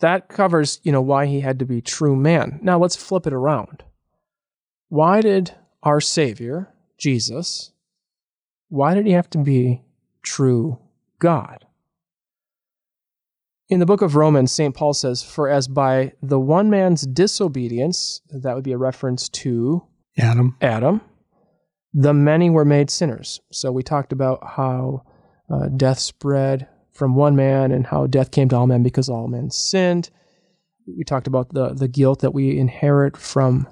that 0.00 0.28
covers, 0.28 0.80
you 0.82 0.92
know, 0.92 1.00
why 1.00 1.26
he 1.26 1.40
had 1.40 1.58
to 1.60 1.64
be 1.64 1.80
true 1.80 2.14
man. 2.14 2.60
Now 2.62 2.78
let's 2.78 2.96
flip 2.96 3.26
it 3.26 3.32
around. 3.32 3.84
Why 4.88 5.20
did 5.22 5.54
our 5.82 6.00
Savior, 6.00 6.68
Jesus, 6.98 7.72
why 8.68 8.94
did 8.94 9.06
he 9.06 9.12
have 9.12 9.30
to 9.30 9.38
be 9.38 9.82
true 10.22 10.78
God. 11.18 11.66
In 13.72 13.78
the 13.78 13.86
book 13.86 14.02
of 14.02 14.16
Romans, 14.16 14.52
St. 14.52 14.74
Paul 14.74 14.92
says, 14.92 15.22
For 15.22 15.48
as 15.48 15.66
by 15.66 16.12
the 16.22 16.38
one 16.38 16.68
man's 16.68 17.06
disobedience, 17.06 18.20
that 18.28 18.54
would 18.54 18.64
be 18.64 18.72
a 18.72 18.76
reference 18.76 19.30
to 19.30 19.82
Adam, 20.18 20.58
Adam, 20.60 21.00
the 21.94 22.12
many 22.12 22.50
were 22.50 22.66
made 22.66 22.90
sinners. 22.90 23.40
So 23.50 23.72
we 23.72 23.82
talked 23.82 24.12
about 24.12 24.46
how 24.46 25.04
uh, 25.50 25.68
death 25.74 26.00
spread 26.00 26.68
from 26.92 27.14
one 27.14 27.34
man 27.34 27.72
and 27.72 27.86
how 27.86 28.06
death 28.06 28.30
came 28.30 28.50
to 28.50 28.56
all 28.56 28.66
men 28.66 28.82
because 28.82 29.08
all 29.08 29.26
men 29.26 29.50
sinned. 29.50 30.10
We 30.86 31.04
talked 31.04 31.26
about 31.26 31.54
the, 31.54 31.72
the 31.72 31.88
guilt 31.88 32.20
that 32.20 32.34
we 32.34 32.58
inherit 32.58 33.16
from 33.16 33.66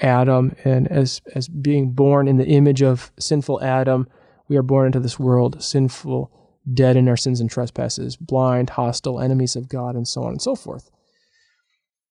Adam 0.00 0.56
and 0.64 0.88
as, 0.88 1.22
as 1.36 1.46
being 1.46 1.92
born 1.92 2.26
in 2.26 2.38
the 2.38 2.48
image 2.48 2.82
of 2.82 3.12
sinful 3.20 3.62
Adam, 3.62 4.08
we 4.48 4.56
are 4.56 4.64
born 4.64 4.86
into 4.86 4.98
this 4.98 5.20
world 5.20 5.62
sinful 5.62 6.32
dead 6.72 6.96
in 6.96 7.08
our 7.08 7.16
sins 7.16 7.40
and 7.40 7.50
trespasses, 7.50 8.16
blind, 8.16 8.70
hostile, 8.70 9.20
enemies 9.20 9.56
of 9.56 9.68
God, 9.68 9.96
and 9.96 10.08
so 10.08 10.22
on 10.22 10.30
and 10.30 10.42
so 10.42 10.54
forth. 10.54 10.90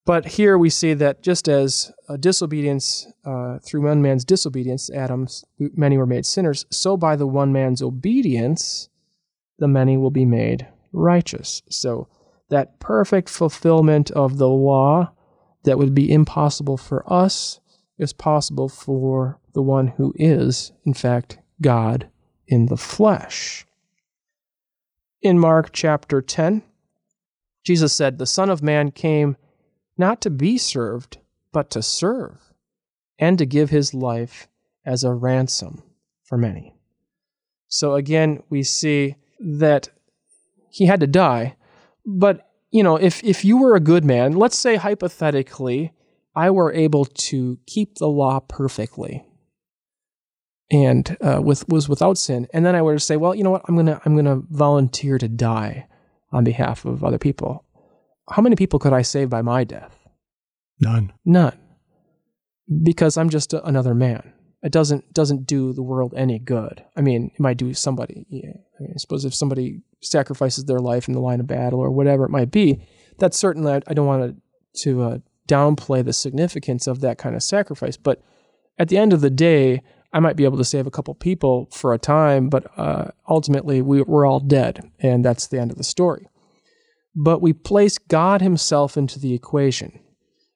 But 0.06 0.26
here 0.26 0.58
we 0.58 0.70
see 0.70 0.94
that 0.96 1.24
just 1.24 1.48
as 1.48 1.92
a 2.10 2.18
disobedience, 2.18 3.08
uh, 3.26 3.60
through 3.60 3.84
one 3.88 4.02
man's 4.02 4.26
disobedience, 4.26 4.90
Adam's 4.90 5.46
many 5.58 5.98
were 5.98 6.06
made 6.06 6.26
sinners, 6.26 6.66
so 6.70 6.98
by 6.98 7.16
the 7.16 7.28
one 7.28 7.54
man's 7.54 7.82
obedience, 7.82 8.90
the 9.60 9.68
many 9.68 9.96
will 9.96 10.12
be 10.12 10.26
made 10.26 10.68
righteous. 10.92 11.62
So 11.70 12.10
that 12.50 12.80
perfect 12.80 13.30
fulfillment 13.30 14.12
of 14.12 14.38
the 14.38 14.50
law 14.50 15.14
that 15.64 15.78
would 15.78 15.96
be 15.96 16.12
impossible 16.12 16.78
for 16.78 17.12
us 17.12 17.62
is 17.98 18.12
possible 18.12 18.68
for 18.68 19.40
the 19.54 19.62
one 19.62 19.88
who 19.88 20.14
is, 20.18 20.74
in 20.86 20.94
fact, 20.94 21.40
God 21.62 22.10
in 22.48 22.66
the 22.66 22.78
flesh. 22.78 23.66
In 25.24 25.40
Mark 25.40 25.70
chapter 25.72 26.22
10, 26.22 26.64
Jesus 27.64 27.94
said, 27.94 28.18
The 28.18 28.26
Son 28.26 28.50
of 28.50 28.62
Man 28.62 28.92
came 28.92 29.38
not 29.98 30.20
to 30.20 30.30
be 30.30 30.58
served, 30.58 31.18
but 31.54 31.70
to 31.72 31.82
serve, 31.82 32.54
and 33.18 33.38
to 33.38 33.46
give 33.46 33.70
his 33.70 33.94
life 33.94 34.50
as 34.86 35.06
a 35.06 35.14
ransom 35.14 35.82
for 36.26 36.38
many. 36.38 36.76
So 37.70 37.96
again, 37.96 38.44
we 38.50 38.64
see 38.64 39.16
that 39.40 39.88
he 40.70 40.88
had 40.88 41.00
to 41.00 41.08
die. 41.08 41.56
But, 42.06 42.46
you 42.70 42.84
know, 42.84 42.98
if, 42.98 43.24
if 43.24 43.46
you 43.46 43.58
were 43.58 43.76
a 43.76 43.80
good 43.80 44.04
man, 44.04 44.34
let's 44.34 44.58
say 44.58 44.76
hypothetically, 44.76 45.94
I 46.36 46.50
were 46.50 46.74
able 46.74 47.06
to 47.06 47.60
keep 47.66 47.96
the 47.96 48.10
law 48.10 48.42
perfectly. 48.42 49.26
And 50.72 51.18
uh, 51.22 51.42
with 51.42 51.68
was 51.68 51.90
without 51.90 52.18
sin, 52.18 52.48
and 52.54 52.66
then 52.66 52.76
I 52.76 52.82
were 52.82 52.94
to 52.94 53.00
say, 53.00 53.18
well, 53.18 53.36
you 53.36 53.44
know 53.44 53.52
what, 53.52 53.64
I'm 53.68 53.76
gonna 53.76 54.02
I'm 54.06 54.16
gonna 54.16 54.42
volunteer 54.50 55.18
to 55.18 55.28
die 55.28 55.88
on 56.32 56.44
behalf 56.44 56.86
of 56.86 57.04
other 57.04 57.20
people. 57.20 57.66
How 58.30 58.42
many 58.42 58.56
people 58.56 58.80
could 58.80 58.94
I 58.94 59.02
save 59.02 59.30
by 59.30 59.42
my 59.42 59.64
death? 59.64 59.98
None. 60.80 61.14
None, 61.26 61.58
because 62.84 63.18
I'm 63.18 63.30
just 63.30 63.54
a, 63.54 63.64
another 63.66 63.94
man. 63.94 64.34
It 64.64 64.72
doesn't 64.72 65.14
doesn't 65.14 65.46
do 65.46 65.74
the 65.74 65.84
world 65.84 66.14
any 66.16 66.40
good. 66.40 66.84
I 66.96 67.02
mean, 67.02 67.32
it 67.34 67.40
might 67.40 67.58
do 67.58 67.74
somebody. 67.74 68.26
Yeah, 68.30 68.54
I, 68.80 68.82
mean, 68.82 68.94
I 68.96 68.98
suppose 68.98 69.26
if 69.26 69.36
somebody 69.36 69.82
sacrifices 70.02 70.66
their 70.66 70.80
life 70.80 71.08
in 71.08 71.14
the 71.14 71.20
line 71.20 71.42
of 71.42 71.48
battle 71.48 71.80
or 71.80 71.92
whatever 71.92 72.24
it 72.24 72.32
might 72.32 72.52
be, 72.52 72.88
that's 73.20 73.38
certainly 73.38 73.74
I, 73.74 73.82
I 73.88 73.94
don't 73.94 74.08
want 74.08 74.24
to 74.24 74.84
to 74.84 75.02
uh, 75.04 75.18
downplay 75.48 76.04
the 76.04 76.14
significance 76.14 76.88
of 76.88 77.02
that 77.02 77.18
kind 77.18 77.36
of 77.36 77.44
sacrifice. 77.44 77.98
But 77.98 78.22
at 78.78 78.88
the 78.88 78.98
end 78.98 79.14
of 79.14 79.22
the 79.22 79.30
day, 79.30 79.82
I 80.14 80.20
might 80.20 80.36
be 80.36 80.44
able 80.44 80.60
to 80.60 80.64
save 80.64 80.86
a 80.86 80.92
couple 80.92 81.16
people 81.16 81.68
for 81.72 81.92
a 81.92 82.00
time, 82.00 82.48
but 82.48 82.68
uh, 82.78 83.08
ultimately 83.28 83.82
we, 83.82 84.04
we're 84.04 84.28
all 84.28 84.40
dead, 84.40 84.92
and 85.00 85.26
that's 85.26 85.48
the 85.48 85.60
end 85.60 85.72
of 85.72 85.78
the 85.78 85.84
story. 85.84 86.28
But 87.16 87.42
we 87.42 87.52
place 87.52 87.98
God 87.98 88.42
Himself 88.42 88.96
into 88.96 89.20
the 89.20 89.34
equation, 89.34 90.00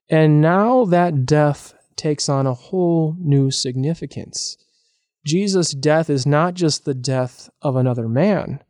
and 0.10 0.42
now 0.42 0.86
that 0.86 1.26
death 1.26 1.74
takes 1.96 2.30
on 2.30 2.46
a 2.46 2.54
whole 2.54 3.16
new 3.20 3.50
significance. 3.50 4.58
Jesus' 5.26 5.72
death 5.72 6.10
is 6.10 6.26
not 6.26 6.54
just 6.54 6.86
the 6.86 6.94
death 6.94 7.50
of 7.62 7.76
another 7.76 8.08
man, 8.08 8.62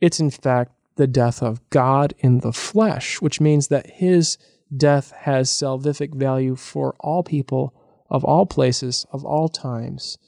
it's 0.00 0.18
in 0.18 0.30
fact 0.30 0.72
the 0.96 1.06
death 1.06 1.40
of 1.40 1.68
God 1.70 2.14
in 2.18 2.40
the 2.40 2.52
flesh, 2.52 3.20
which 3.22 3.40
means 3.40 3.68
that 3.68 3.88
His 3.88 4.38
death 4.76 5.12
has 5.12 5.48
salvific 5.48 6.14
value 6.14 6.56
for 6.56 6.96
all 6.98 7.22
people 7.22 7.74
of 8.10 8.24
all 8.24 8.44
places, 8.44 9.06
of 9.12 9.24
all 9.24 9.48
times, 9.48 10.18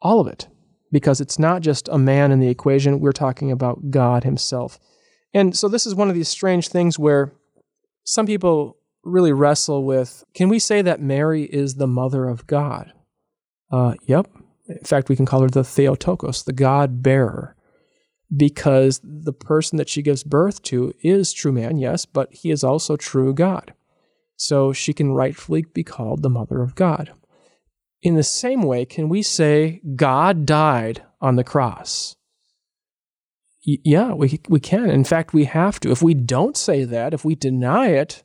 all 0.00 0.20
of 0.20 0.26
it. 0.26 0.48
Because 0.92 1.20
it's 1.20 1.38
not 1.38 1.62
just 1.62 1.88
a 1.88 1.98
man 1.98 2.30
in 2.30 2.38
the 2.38 2.48
equation, 2.48 3.00
we're 3.00 3.12
talking 3.12 3.50
about 3.50 3.90
God 3.90 4.22
Himself. 4.22 4.78
And 5.32 5.56
so 5.56 5.68
this 5.68 5.86
is 5.86 5.94
one 5.94 6.08
of 6.08 6.14
these 6.14 6.28
strange 6.28 6.68
things 6.68 6.98
where 6.98 7.32
some 8.04 8.26
people 8.26 8.76
really 9.02 9.32
wrestle 9.32 9.84
with 9.84 10.24
can 10.34 10.48
we 10.48 10.58
say 10.58 10.82
that 10.82 11.00
Mary 11.00 11.44
is 11.44 11.74
the 11.74 11.86
mother 11.86 12.28
of 12.28 12.46
God? 12.46 12.92
Uh, 13.70 13.94
yep. 14.06 14.28
In 14.68 14.84
fact, 14.84 15.08
we 15.08 15.16
can 15.16 15.26
call 15.26 15.40
her 15.40 15.48
the 15.48 15.64
Theotokos, 15.64 16.44
the 16.44 16.52
God 16.52 17.02
bearer, 17.02 17.54
because 18.34 19.00
the 19.02 19.32
person 19.32 19.76
that 19.76 19.88
she 19.88 20.00
gives 20.00 20.22
birth 20.22 20.62
to 20.62 20.94
is 21.02 21.32
true 21.32 21.52
man, 21.52 21.76
yes, 21.76 22.06
but 22.06 22.32
he 22.32 22.50
is 22.50 22.64
also 22.64 22.96
true 22.96 23.34
God. 23.34 23.74
So 24.36 24.72
she 24.72 24.92
can 24.92 25.12
rightfully 25.12 25.64
be 25.74 25.84
called 25.84 26.22
the 26.22 26.30
mother 26.30 26.62
of 26.62 26.74
God. 26.74 27.12
In 28.04 28.16
the 28.16 28.22
same 28.22 28.62
way, 28.62 28.84
can 28.84 29.08
we 29.08 29.22
say 29.22 29.80
God 29.96 30.44
died 30.44 31.02
on 31.22 31.36
the 31.36 31.42
cross? 31.42 32.14
Y- 33.66 33.78
yeah, 33.82 34.12
we, 34.12 34.40
we 34.46 34.60
can. 34.60 34.90
In 34.90 35.04
fact, 35.04 35.32
we 35.32 35.46
have 35.46 35.80
to. 35.80 35.90
If 35.90 36.02
we 36.02 36.12
don't 36.12 36.54
say 36.56 36.84
that, 36.84 37.14
if 37.14 37.24
we 37.24 37.34
deny 37.34 37.88
it, 37.88 38.22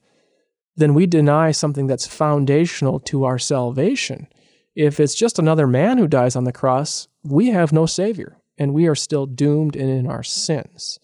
then 0.76 0.94
we 0.94 1.06
deny 1.06 1.52
something 1.52 1.88
that's 1.88 2.06
foundational 2.06 3.00
to 3.00 3.24
our 3.24 3.40
salvation. 3.40 4.28
If 4.76 5.00
it's 5.00 5.16
just 5.16 5.40
another 5.40 5.66
man 5.66 5.98
who 5.98 6.08
dies 6.10 6.36
on 6.36 6.44
the 6.44 6.52
cross, 6.52 7.08
we 7.24 7.48
have 7.48 7.72
no 7.72 7.86
Savior, 7.86 8.38
and 8.58 8.74
we 8.74 8.86
are 8.86 8.96
still 8.96 9.26
doomed 9.26 9.78
and 9.78 9.90
in 9.90 10.08
our 10.08 10.24
sins. 10.24 11.00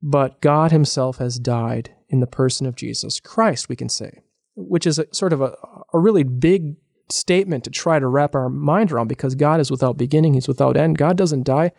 But 0.00 0.40
God 0.40 0.70
Himself 0.70 1.18
has 1.18 1.40
died 1.40 1.92
in 2.08 2.20
the 2.20 2.26
person 2.28 2.66
of 2.66 2.76
Jesus 2.76 3.18
Christ, 3.18 3.68
we 3.68 3.76
can 3.76 3.88
say, 3.88 4.22
which 4.54 4.86
is 4.86 5.00
a, 5.00 5.12
sort 5.12 5.32
of 5.32 5.40
a, 5.40 5.56
a 5.92 5.98
really 5.98 6.24
big 6.24 6.76
statement 7.12 7.64
to 7.64 7.70
try 7.70 7.98
to 7.98 8.06
wrap 8.06 8.34
our 8.34 8.48
mind 8.48 8.92
around 8.92 9.08
because 9.08 9.34
God 9.34 9.60
is 9.60 9.70
without 9.70 9.96
beginning, 9.96 10.34
He's 10.34 10.48
without 10.48 10.76
end. 10.76 10.98
God 10.98 11.16
doesn't 11.16 11.44
die. 11.44 11.72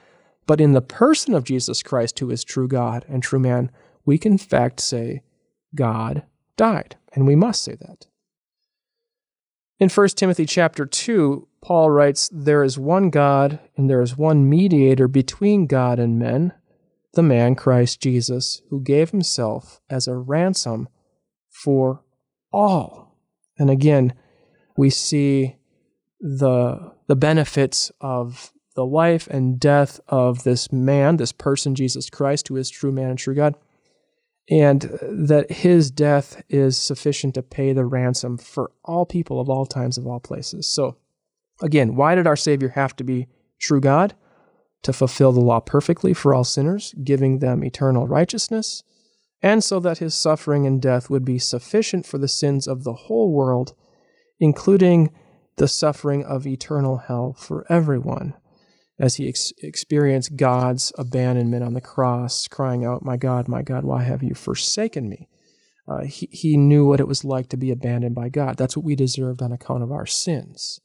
But 0.47 0.61
in 0.61 0.73
the 0.73 0.81
person 0.81 1.33
of 1.33 1.43
Jesus 1.43 1.83
Christ, 1.83 2.19
who 2.19 2.29
is 2.31 2.43
true 2.43 2.67
God 2.67 3.05
and 3.07 3.21
true 3.21 3.39
man, 3.39 3.71
we 4.05 4.17
can 4.17 4.33
in 4.33 4.37
fact 4.37 4.79
say, 4.79 5.21
God 5.75 6.23
died. 6.57 6.97
And 7.13 7.27
we 7.27 7.35
must 7.35 7.63
say 7.63 7.75
that. 7.75 8.07
In 9.79 9.89
1 9.89 10.07
Timothy 10.09 10.45
chapter 10.45 10.85
2, 10.85 11.47
Paul 11.61 11.89
writes, 11.89 12.29
There 12.31 12.63
is 12.63 12.77
one 12.77 13.09
God, 13.09 13.59
and 13.75 13.89
there 13.89 14.01
is 14.01 14.17
one 14.17 14.49
mediator 14.49 15.07
between 15.07 15.67
God 15.67 15.99
and 15.99 16.19
men, 16.19 16.53
the 17.13 17.23
man 17.23 17.55
Christ 17.55 17.99
Jesus, 17.99 18.61
who 18.69 18.81
gave 18.81 19.09
himself 19.09 19.81
as 19.89 20.07
a 20.07 20.15
ransom 20.15 20.87
for 21.49 22.03
all. 22.51 23.17
And 23.57 23.69
again, 23.69 24.13
we 24.77 24.89
see 24.89 25.55
the, 26.19 26.93
the 27.07 27.15
benefits 27.15 27.91
of 27.99 28.51
the 28.75 28.85
life 28.85 29.27
and 29.27 29.59
death 29.59 29.99
of 30.07 30.43
this 30.43 30.71
man, 30.71 31.17
this 31.17 31.31
person, 31.31 31.75
Jesus 31.75 32.09
Christ, 32.09 32.47
who 32.47 32.55
is 32.55 32.69
true 32.69 32.91
man 32.91 33.11
and 33.11 33.19
true 33.19 33.35
God, 33.35 33.55
and 34.49 34.81
that 35.01 35.51
his 35.51 35.91
death 35.91 36.41
is 36.49 36.77
sufficient 36.77 37.33
to 37.35 37.43
pay 37.43 37.73
the 37.73 37.85
ransom 37.85 38.37
for 38.37 38.71
all 38.83 39.05
people 39.05 39.39
of 39.39 39.49
all 39.49 39.65
times, 39.65 39.97
of 39.97 40.07
all 40.07 40.19
places. 40.19 40.67
So, 40.67 40.97
again, 41.61 41.95
why 41.95 42.15
did 42.15 42.27
our 42.27 42.35
Savior 42.35 42.69
have 42.69 42.95
to 42.97 43.03
be 43.03 43.27
true 43.59 43.81
God? 43.81 44.15
To 44.83 44.93
fulfill 44.93 45.31
the 45.31 45.41
law 45.41 45.59
perfectly 45.59 46.13
for 46.13 46.33
all 46.33 46.43
sinners, 46.43 46.95
giving 47.03 47.39
them 47.39 47.63
eternal 47.63 48.07
righteousness, 48.07 48.83
and 49.41 49.63
so 49.63 49.79
that 49.79 49.99
his 49.99 50.15
suffering 50.15 50.65
and 50.65 50.81
death 50.81 51.09
would 51.09 51.25
be 51.25 51.37
sufficient 51.37 52.05
for 52.05 52.17
the 52.17 52.27
sins 52.27 52.67
of 52.67 52.83
the 52.83 52.93
whole 52.93 53.31
world 53.31 53.75
including 54.41 55.11
the 55.57 55.67
suffering 55.67 56.25
of 56.25 56.47
eternal 56.47 56.97
hell 56.97 57.33
for 57.37 57.65
everyone, 57.69 58.33
as 58.99 59.15
he 59.15 59.29
ex- 59.29 59.53
experienced 59.61 60.35
God's 60.35 60.91
abandonment 60.97 61.63
on 61.63 61.73
the 61.73 61.81
cross, 61.81 62.47
crying 62.47 62.83
out, 62.83 63.05
My 63.05 63.15
God, 63.15 63.47
my 63.47 63.61
God, 63.61 63.85
why 63.85 64.03
have 64.03 64.23
you 64.23 64.33
forsaken 64.33 65.07
me? 65.07 65.29
Uh, 65.87 66.03
he, 66.03 66.27
he 66.31 66.57
knew 66.57 66.85
what 66.85 66.99
it 66.99 67.07
was 67.07 67.23
like 67.23 67.49
to 67.49 67.57
be 67.57 67.71
abandoned 67.71 68.15
by 68.15 68.29
God. 68.29 68.57
That's 68.57 68.75
what 68.75 68.85
we 68.85 68.95
deserved 68.95 69.41
on 69.41 69.51
account 69.51 69.83
of 69.83 69.91
our 69.91 70.05
sins. 70.05 70.79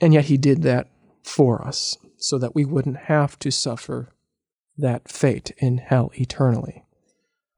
And 0.00 0.12
yet 0.12 0.26
he 0.26 0.36
did 0.36 0.62
that 0.62 0.88
for 1.22 1.66
us 1.66 1.96
so 2.18 2.38
that 2.38 2.54
we 2.54 2.64
wouldn't 2.64 2.96
have 2.96 3.38
to 3.40 3.50
suffer 3.50 4.14
that 4.76 5.08
fate 5.10 5.52
in 5.58 5.78
hell 5.78 6.10
eternally. 6.14 6.83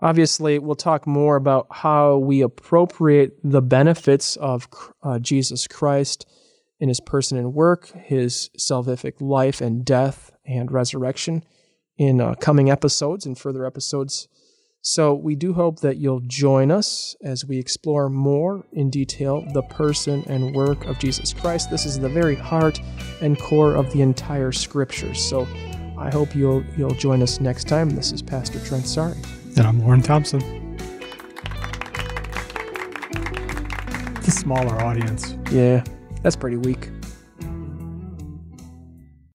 Obviously, 0.01 0.59
we'll 0.59 0.77
talk 0.77 1.07
more 1.07 1.37
about 1.37 1.67
how 1.71 2.19
we 2.19 2.43
appropriate 2.43 3.39
the 3.43 3.63
benefits 3.63 4.37
of 4.37 4.69
uh, 5.03 5.19
Jesus 5.19 5.67
Christ 5.67 6.27
in 6.79 6.89
his 6.89 7.01
person 7.01 7.39
and 7.39 7.55
work, 7.55 7.89
his 7.93 8.51
salvific 8.59 9.21
life 9.21 9.63
and 9.63 9.85
death 9.85 10.31
and 10.45 10.71
resurrection 10.71 11.43
in 11.97 12.21
uh, 12.21 12.35
coming 12.35 12.71
episodes 12.71 13.25
and 13.25 13.39
further 13.39 13.65
episodes. 13.65 14.29
So, 14.83 15.15
we 15.15 15.35
do 15.35 15.55
hope 15.55 15.81
that 15.81 15.97
you'll 15.97 16.21
join 16.21 16.71
us 16.71 17.17
as 17.25 17.45
we 17.45 17.59
explore 17.59 18.09
more 18.09 18.65
in 18.73 18.91
detail 18.91 19.45
the 19.53 19.63
person 19.63 20.23
and 20.29 20.55
work 20.55 20.85
of 20.85 20.99
Jesus 20.99 21.33
Christ. 21.33 21.71
This 21.71 21.87
is 21.87 21.99
the 21.99 22.09
very 22.09 22.37
heart 22.37 22.79
and 23.21 23.41
core 23.41 23.75
of 23.75 23.91
the 23.93 24.03
entire 24.03 24.53
scriptures. 24.53 25.21
So, 25.25 25.49
I 25.99 26.11
hope 26.11 26.37
you'll 26.37 26.63
you'll 26.77 26.91
join 26.91 27.23
us 27.23 27.41
next 27.41 27.65
time. 27.65 27.91
This 27.91 28.13
is 28.13 28.23
Pastor 28.23 28.61
Trent 28.61 28.87
Sari. 28.87 29.17
And 29.59 29.66
I'm 29.66 29.81
Lauren 29.81 30.03
Thompson. 30.03 30.40
The 34.23 34.31
smaller 34.31 34.79
audience. 34.83 35.35
Yeah, 35.51 35.83
that's 36.23 36.37
pretty 36.37 36.59
weak. 36.59 36.90